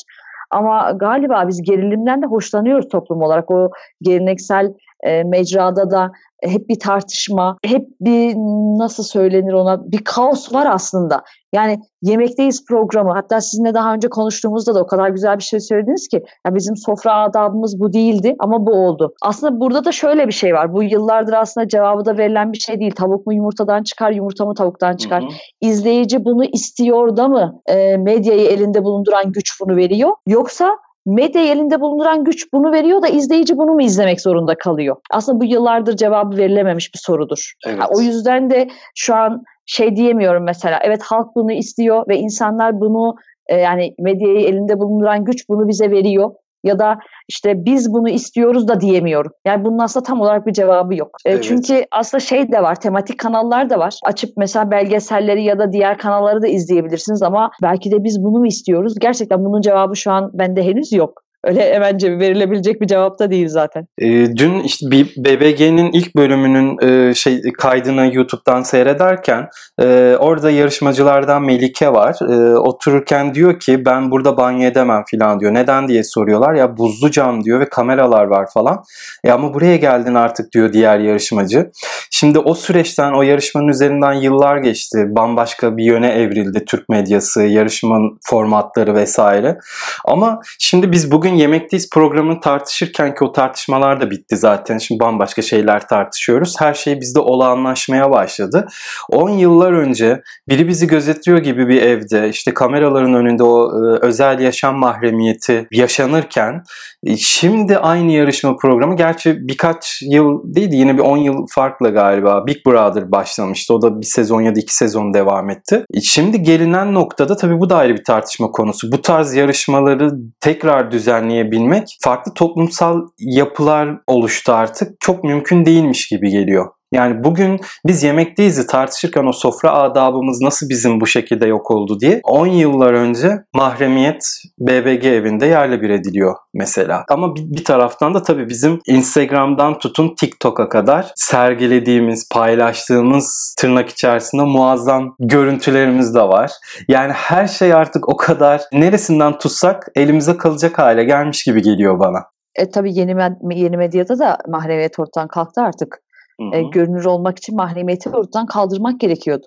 Ama 0.50 0.90
galiba 0.90 1.48
biz 1.48 1.62
gerilimden 1.62 2.22
de 2.22 2.26
hoşlanıyoruz 2.26 2.88
toplum 2.88 3.22
olarak. 3.22 3.50
O 3.50 3.70
geleneksel 4.02 4.72
e, 5.04 5.22
mecrada 5.24 5.90
da 5.90 6.12
hep 6.42 6.68
bir 6.68 6.78
tartışma, 6.78 7.56
hep 7.64 7.86
bir 8.00 8.34
nasıl 8.78 9.02
söylenir 9.02 9.52
ona 9.52 9.92
bir 9.92 10.04
kaos 10.04 10.52
var 10.52 10.66
aslında. 10.70 11.22
Yani 11.52 11.80
Yemekteyiz 12.06 12.64
programı 12.66 13.12
hatta 13.12 13.40
sizinle 13.40 13.74
daha 13.74 13.94
önce 13.94 14.08
konuştuğumuzda 14.08 14.74
da 14.74 14.82
o 14.82 14.86
kadar 14.86 15.08
güzel 15.08 15.38
bir 15.38 15.42
şey 15.42 15.60
söylediniz 15.60 16.08
ki 16.08 16.22
ya 16.46 16.54
bizim 16.54 16.76
sofra 16.76 17.14
adabımız 17.14 17.80
bu 17.80 17.92
değildi 17.92 18.34
ama 18.38 18.66
bu 18.66 18.72
oldu. 18.72 19.14
Aslında 19.22 19.60
burada 19.60 19.84
da 19.84 19.92
şöyle 19.92 20.26
bir 20.26 20.32
şey 20.32 20.54
var. 20.54 20.72
Bu 20.72 20.82
yıllardır 20.82 21.32
aslında 21.32 21.68
cevabı 21.68 22.04
da 22.04 22.18
verilen 22.18 22.52
bir 22.52 22.58
şey 22.58 22.80
değil. 22.80 22.94
Tavuk 22.94 23.26
mu 23.26 23.34
yumurtadan 23.34 23.82
çıkar, 23.82 24.10
yumurta 24.10 24.44
mı 24.44 24.54
tavuktan 24.54 24.96
çıkar? 24.96 25.22
Hı 25.22 25.26
hı. 25.26 25.30
İzleyici 25.60 26.24
bunu 26.24 26.44
istiyor 26.44 27.16
da 27.16 27.28
mı 27.28 27.60
e, 27.66 27.96
medyayı 27.96 28.48
elinde 28.48 28.84
bulunduran 28.84 29.32
güç 29.32 29.60
bunu 29.60 29.76
veriyor? 29.76 30.10
Yoksa 30.26 30.78
medya 31.06 31.42
elinde 31.42 31.80
bulunduran 31.80 32.24
güç 32.24 32.52
bunu 32.52 32.72
veriyor 32.72 33.02
da 33.02 33.08
izleyici 33.08 33.56
bunu 33.56 33.72
mu 33.72 33.82
izlemek 33.82 34.20
zorunda 34.20 34.54
kalıyor? 34.58 34.96
Aslında 35.10 35.40
bu 35.40 35.44
yıllardır 35.44 35.96
cevabı 35.96 36.36
verilememiş 36.36 36.94
bir 36.94 36.98
sorudur. 36.98 37.52
Evet. 37.66 37.82
o 37.90 38.00
yüzden 38.00 38.50
de 38.50 38.68
şu 38.94 39.14
an 39.14 39.42
şey 39.66 39.96
diyemiyorum 39.96 40.44
mesela. 40.44 40.80
Evet 40.82 41.02
halk 41.02 41.36
bunu 41.36 41.52
istiyor 41.52 42.08
ve 42.08 42.18
insanlar 42.18 42.80
bunu 42.80 43.14
e, 43.46 43.56
yani 43.56 43.94
medyayı 43.98 44.38
elinde 44.38 44.78
bulunduran 44.78 45.24
güç 45.24 45.48
bunu 45.48 45.68
bize 45.68 45.90
veriyor 45.90 46.30
ya 46.66 46.78
da 46.78 46.98
işte 47.28 47.64
biz 47.64 47.92
bunu 47.92 48.08
istiyoruz 48.08 48.68
da 48.68 48.80
diyemiyorum. 48.80 49.32
Yani 49.44 49.64
bunun 49.64 49.78
aslında 49.78 50.04
tam 50.04 50.20
olarak 50.20 50.46
bir 50.46 50.52
cevabı 50.52 50.94
yok. 50.94 51.10
E, 51.24 51.30
evet. 51.30 51.44
Çünkü 51.44 51.84
aslında 51.92 52.20
şey 52.20 52.52
de 52.52 52.62
var, 52.62 52.80
tematik 52.80 53.18
kanallar 53.18 53.70
da 53.70 53.78
var. 53.78 53.94
Açıp 54.04 54.30
mesela 54.36 54.70
belgeselleri 54.70 55.44
ya 55.44 55.58
da 55.58 55.72
diğer 55.72 55.98
kanalları 55.98 56.42
da 56.42 56.46
izleyebilirsiniz 56.46 57.22
ama 57.22 57.50
belki 57.62 57.90
de 57.90 58.04
biz 58.04 58.22
bunu 58.22 58.38
mu 58.38 58.46
istiyoruz? 58.46 58.94
Gerçekten 59.00 59.44
bunun 59.44 59.60
cevabı 59.60 59.96
şu 59.96 60.12
an 60.12 60.30
bende 60.34 60.62
henüz 60.62 60.92
yok. 60.92 61.25
Öyle 61.46 61.74
hemence 61.74 62.18
verilebilecek 62.18 62.80
bir 62.80 62.86
cevap 62.86 63.18
da 63.18 63.30
değil 63.30 63.48
zaten. 63.48 63.86
E, 63.98 64.36
dün 64.36 64.60
işte 64.60 64.86
BBG'nin 65.16 65.92
ilk 65.92 66.16
bölümünün 66.16 66.78
e, 66.88 67.14
şey 67.14 67.42
kaydını 67.58 68.14
YouTube'dan 68.14 68.62
seyrederken 68.62 69.48
e, 69.80 70.16
orada 70.20 70.50
yarışmacılardan 70.50 71.42
Melike 71.42 71.92
var. 71.92 72.16
E, 72.30 72.58
otururken 72.58 73.34
diyor 73.34 73.60
ki 73.60 73.84
ben 73.84 74.10
burada 74.10 74.36
banyo 74.36 74.66
edemem 74.66 75.04
falan 75.10 75.40
diyor. 75.40 75.54
Neden 75.54 75.88
diye 75.88 76.04
soruyorlar. 76.04 76.54
Ya 76.54 76.76
buzlu 76.76 77.10
cam 77.10 77.44
diyor 77.44 77.60
ve 77.60 77.68
kameralar 77.68 78.24
var 78.24 78.46
falan. 78.54 78.84
E, 79.24 79.32
ama 79.32 79.54
buraya 79.54 79.76
geldin 79.76 80.14
artık 80.14 80.52
diyor 80.52 80.72
diğer 80.72 80.98
yarışmacı. 80.98 81.70
Şimdi 82.10 82.38
o 82.38 82.54
süreçten 82.54 83.12
o 83.12 83.22
yarışmanın 83.22 83.68
üzerinden 83.68 84.12
yıllar 84.12 84.56
geçti. 84.56 85.06
Bambaşka 85.08 85.76
bir 85.76 85.84
yöne 85.84 86.08
evrildi 86.08 86.64
Türk 86.64 86.88
medyası, 86.88 87.42
yarışmanın 87.42 88.18
formatları 88.22 88.94
vesaire. 88.94 89.58
Ama 90.04 90.40
şimdi 90.58 90.92
biz 90.92 91.10
bugün 91.10 91.35
Yemekteyiz 91.36 91.90
programını 91.90 92.40
tartışırken 92.40 93.14
ki 93.14 93.24
o 93.24 93.32
tartışmalar 93.32 94.00
da 94.00 94.10
bitti 94.10 94.36
zaten. 94.36 94.78
Şimdi 94.78 95.00
bambaşka 95.00 95.42
şeyler 95.42 95.88
tartışıyoruz. 95.88 96.54
Her 96.60 96.74
şey 96.74 97.00
bizde 97.00 97.20
olağanlaşmaya 97.20 98.10
başladı. 98.10 98.66
10 99.10 99.30
yıllar 99.30 99.72
önce 99.72 100.22
biri 100.48 100.68
bizi 100.68 100.86
gözetliyor 100.86 101.38
gibi 101.38 101.68
bir 101.68 101.82
evde 101.82 102.28
işte 102.28 102.54
kameraların 102.54 103.14
önünde 103.14 103.42
o 103.42 103.70
e, 103.72 103.98
özel 104.06 104.40
yaşam 104.40 104.76
mahremiyeti 104.76 105.68
yaşanırken 105.72 106.62
e, 107.04 107.16
şimdi 107.16 107.78
aynı 107.78 108.12
yarışma 108.12 108.56
programı 108.56 108.96
gerçi 108.96 109.36
birkaç 109.48 110.02
yıl 110.02 110.40
değil 110.44 110.72
yine 110.72 110.94
bir 110.94 111.02
10 111.02 111.16
yıl 111.16 111.46
farklı 111.50 111.94
galiba 111.94 112.46
Big 112.46 112.66
Brother 112.66 113.12
başlamıştı. 113.12 113.74
O 113.74 113.82
da 113.82 114.00
bir 114.00 114.06
sezon 114.06 114.40
ya 114.40 114.54
da 114.54 114.60
iki 114.60 114.74
sezon 114.74 115.14
devam 115.14 115.50
etti. 115.50 115.84
E, 115.94 116.00
şimdi 116.00 116.42
gelinen 116.42 116.94
noktada 116.94 117.36
tabii 117.36 117.60
bu 117.60 117.70
da 117.70 117.76
ayrı 117.76 117.96
bir 117.96 118.04
tartışma 118.04 118.50
konusu. 118.50 118.92
Bu 118.92 119.02
tarz 119.02 119.34
yarışmaları 119.34 120.10
tekrar 120.40 120.90
düzenleyebilmek 121.16 121.98
farklı 122.00 122.34
toplumsal 122.34 123.08
yapılar 123.18 123.98
oluştu 124.06 124.52
artık. 124.52 125.00
Çok 125.00 125.24
mümkün 125.24 125.64
değilmiş 125.64 126.08
gibi 126.08 126.30
geliyor. 126.30 126.75
Yani 126.96 127.24
bugün 127.24 127.60
biz 127.86 128.02
yemekteyiz'i 128.02 128.66
tartışırken 128.66 129.24
o 129.26 129.32
sofra 129.32 129.72
adabımız 129.72 130.40
nasıl 130.40 130.68
bizim 130.68 131.00
bu 131.00 131.06
şekilde 131.06 131.46
yok 131.46 131.70
oldu 131.70 132.00
diye 132.00 132.20
10 132.24 132.46
yıllar 132.46 132.92
önce 132.92 133.44
mahremiyet 133.54 134.26
BBG 134.58 135.04
evinde 135.04 135.46
yerle 135.46 135.82
bir 135.82 135.90
ediliyor 135.90 136.34
mesela. 136.54 137.04
Ama 137.10 137.36
bir, 137.36 137.64
taraftan 137.64 138.14
da 138.14 138.22
tabii 138.22 138.48
bizim 138.48 138.80
Instagram'dan 138.86 139.78
tutun 139.78 140.14
TikTok'a 140.14 140.68
kadar 140.68 141.12
sergilediğimiz, 141.16 142.28
paylaştığımız 142.32 143.54
tırnak 143.58 143.88
içerisinde 143.88 144.42
muazzam 144.42 145.14
görüntülerimiz 145.20 146.14
de 146.14 146.22
var. 146.22 146.52
Yani 146.88 147.12
her 147.12 147.46
şey 147.46 147.74
artık 147.74 148.08
o 148.08 148.16
kadar 148.16 148.62
neresinden 148.72 149.38
tutsak 149.38 149.88
elimize 149.96 150.36
kalacak 150.36 150.78
hale 150.78 151.04
gelmiş 151.04 151.44
gibi 151.44 151.62
geliyor 151.62 151.98
bana. 151.98 152.18
E 152.54 152.70
tabii 152.70 152.98
yeni, 152.98 153.12
med- 153.12 153.54
yeni 153.54 153.76
medyada 153.76 154.18
da 154.18 154.38
mahremiyet 154.48 154.98
ortadan 154.98 155.28
kalktı 155.28 155.60
artık. 155.60 156.05
E, 156.52 156.62
görünür 156.62 157.04
olmak 157.04 157.38
için 157.38 157.56
mahremiyeti 157.56 158.10
ortadan 158.10 158.46
kaldırmak 158.46 159.00
gerekiyordu. 159.00 159.46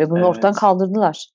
Ve 0.00 0.10
bunu 0.10 0.18
Evet. 0.18 0.28
ortadan 0.28 0.52
kaldırdılar. 0.52 1.26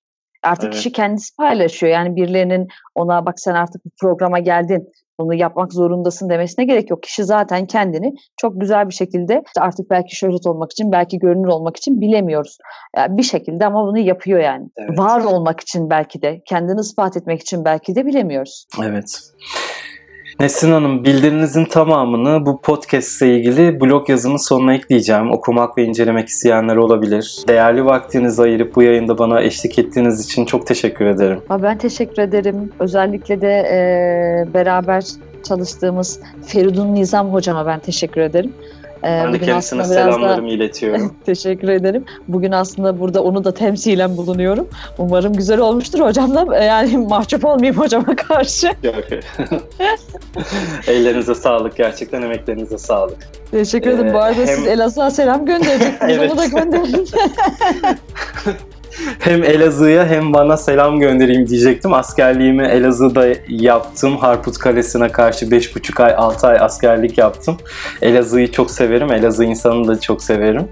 Artık 0.43 0.63
Evet. 0.63 0.73
kişi 0.73 0.91
kendisi 0.91 1.35
paylaşıyor. 1.35 1.93
Yani 1.93 2.15
birilerinin 2.15 2.67
ona 2.95 3.25
bak 3.25 3.39
sen 3.39 3.53
artık 3.53 3.85
bu 3.85 3.89
programa 4.01 4.39
geldin. 4.39 4.89
Bunu 5.19 5.33
yapmak 5.33 5.73
zorundasın 5.73 6.29
demesine 6.29 6.65
gerek 6.65 6.89
yok. 6.89 7.03
Kişi 7.03 7.23
zaten 7.23 7.65
kendini 7.65 8.13
çok 8.37 8.61
güzel 8.61 8.89
bir 8.89 8.93
şekilde 8.93 9.43
işte 9.45 9.61
artık 9.61 9.89
belki 9.89 10.15
şöhret 10.15 10.47
olmak 10.47 10.71
için, 10.71 10.91
belki 10.91 11.19
görünür 11.19 11.47
olmak 11.47 11.77
için 11.77 12.01
bilemiyoruz. 12.01 12.57
Yani 12.97 13.17
bir 13.17 13.23
şekilde 13.23 13.65
ama 13.65 13.87
bunu 13.87 13.97
yapıyor 13.97 14.39
yani. 14.39 14.69
Evet. 14.77 14.99
Var 14.99 15.23
olmak 15.23 15.59
için 15.59 15.89
belki 15.89 16.21
de, 16.21 16.41
kendini 16.45 16.79
ispat 16.79 17.17
etmek 17.17 17.41
için 17.41 17.65
belki 17.65 17.95
de 17.95 18.05
bilemiyoruz. 18.05 18.65
Evet. 18.83 19.21
Nesin 20.39 20.71
Hanım, 20.71 21.03
bildiriğinizin 21.03 21.65
tamamını 21.65 22.45
bu 22.45 22.61
podcast 22.61 23.21
ile 23.21 23.37
ilgili 23.37 23.81
blog 23.81 24.09
yazımın 24.09 24.37
sonuna 24.37 24.73
ekleyeceğim. 24.73 25.31
Okumak 25.31 25.77
ve 25.77 25.83
incelemek 25.83 26.27
isteyenler 26.27 26.75
olabilir. 26.75 27.43
Değerli 27.47 27.85
vaktinizi 27.85 28.41
ayırıp 28.41 28.75
bu 28.75 28.83
yayında 28.83 29.17
bana 29.17 29.41
eşlik 29.41 29.79
ettiğiniz 29.79 30.25
için 30.25 30.45
çok 30.45 30.67
teşekkür 30.67 31.05
ederim. 31.05 31.41
Ben 31.49 31.77
teşekkür 31.77 32.21
ederim. 32.21 32.71
Özellikle 32.79 33.41
de 33.41 33.63
beraber 34.53 35.03
çalıştığımız 35.43 36.19
Feridun 36.45 36.95
Nizam 36.95 37.33
hocama 37.33 37.65
ben 37.65 37.79
teşekkür 37.79 38.21
ederim. 38.21 38.53
E, 39.03 39.23
Ben 39.25 39.33
de 39.33 39.39
kendisine 39.39 39.79
biraz 39.79 39.89
da- 39.89 39.93
selamlarımı 39.93 40.49
iletiyorum. 40.49 41.15
Teşekkür 41.25 41.67
ederim. 41.69 42.05
Bugün 42.27 42.51
aslında 42.51 42.99
burada 42.99 43.23
onu 43.23 43.43
da 43.43 43.53
temsilen 43.53 44.17
bulunuyorum. 44.17 44.67
Umarım 44.97 45.33
güzel 45.33 45.59
olmuştur 45.59 45.99
hocamla. 45.99 46.57
e, 46.57 46.63
Yani 46.63 46.97
mahcup 47.09 47.45
olmayayım 47.45 47.77
hocama 47.81 48.15
karşı. 48.15 48.67
Yok. 48.83 48.95
Ellerinize 50.87 51.35
sağlık. 51.35 51.75
Gerçekten 51.77 52.21
emeklerinize 52.21 52.77
sağlık. 52.77 53.17
Teşekkür 53.51 53.89
ederim. 53.91 54.07
Ee, 54.07 54.13
Bu 54.13 54.19
arada 54.19 54.37
hem- 54.39 54.45
siz 54.47 54.67
Elazığ'a 54.67 55.11
selam 55.11 55.45
gönderecektiniz. 55.45 56.17
Evet. 56.17 56.31
Onu 56.31 56.37
da 56.39 56.45
gönderin. 56.45 57.07
Hem 59.19 59.43
Elazığ'a 59.43 60.05
hem 60.05 60.33
bana 60.33 60.57
selam 60.57 60.99
göndereyim 60.99 61.47
diyecektim. 61.47 61.93
Askerliğimi 61.93 62.67
Elazığ'da 62.67 63.25
yaptım. 63.47 64.17
Harput 64.17 64.57
Kalesi'ne 64.57 65.09
karşı 65.09 65.45
5,5 65.45 66.03
ay 66.03 66.13
6 66.17 66.47
ay 66.47 66.57
askerlik 66.59 67.17
yaptım. 67.17 67.57
Elazığ'ı 68.01 68.51
çok 68.51 68.71
severim. 68.71 69.13
Elazığ 69.13 69.43
insanını 69.43 69.87
da 69.87 69.99
çok 69.99 70.23
severim. 70.23 70.67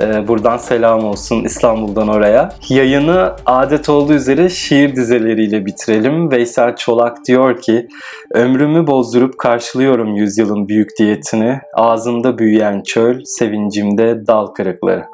Ee, 0.00 0.28
buradan 0.28 0.56
selam 0.56 1.04
olsun 1.04 1.44
İstanbul'dan 1.44 2.08
oraya. 2.08 2.56
Yayını 2.68 3.32
adet 3.46 3.88
olduğu 3.88 4.14
üzere 4.14 4.48
şiir 4.48 4.96
dizeleriyle 4.96 5.66
bitirelim. 5.66 6.30
Veysel 6.30 6.76
Çolak 6.76 7.16
diyor 7.28 7.60
ki 7.60 7.88
Ömrümü 8.34 8.86
bozdurup 8.86 9.38
karşılıyorum 9.38 10.16
yüzyılın 10.16 10.68
büyük 10.68 10.98
diyetini. 10.98 11.60
Ağzımda 11.74 12.38
büyüyen 12.38 12.82
çöl, 12.82 13.20
sevincimde 13.24 14.26
dal 14.26 14.46
kırıkları. 14.46 15.04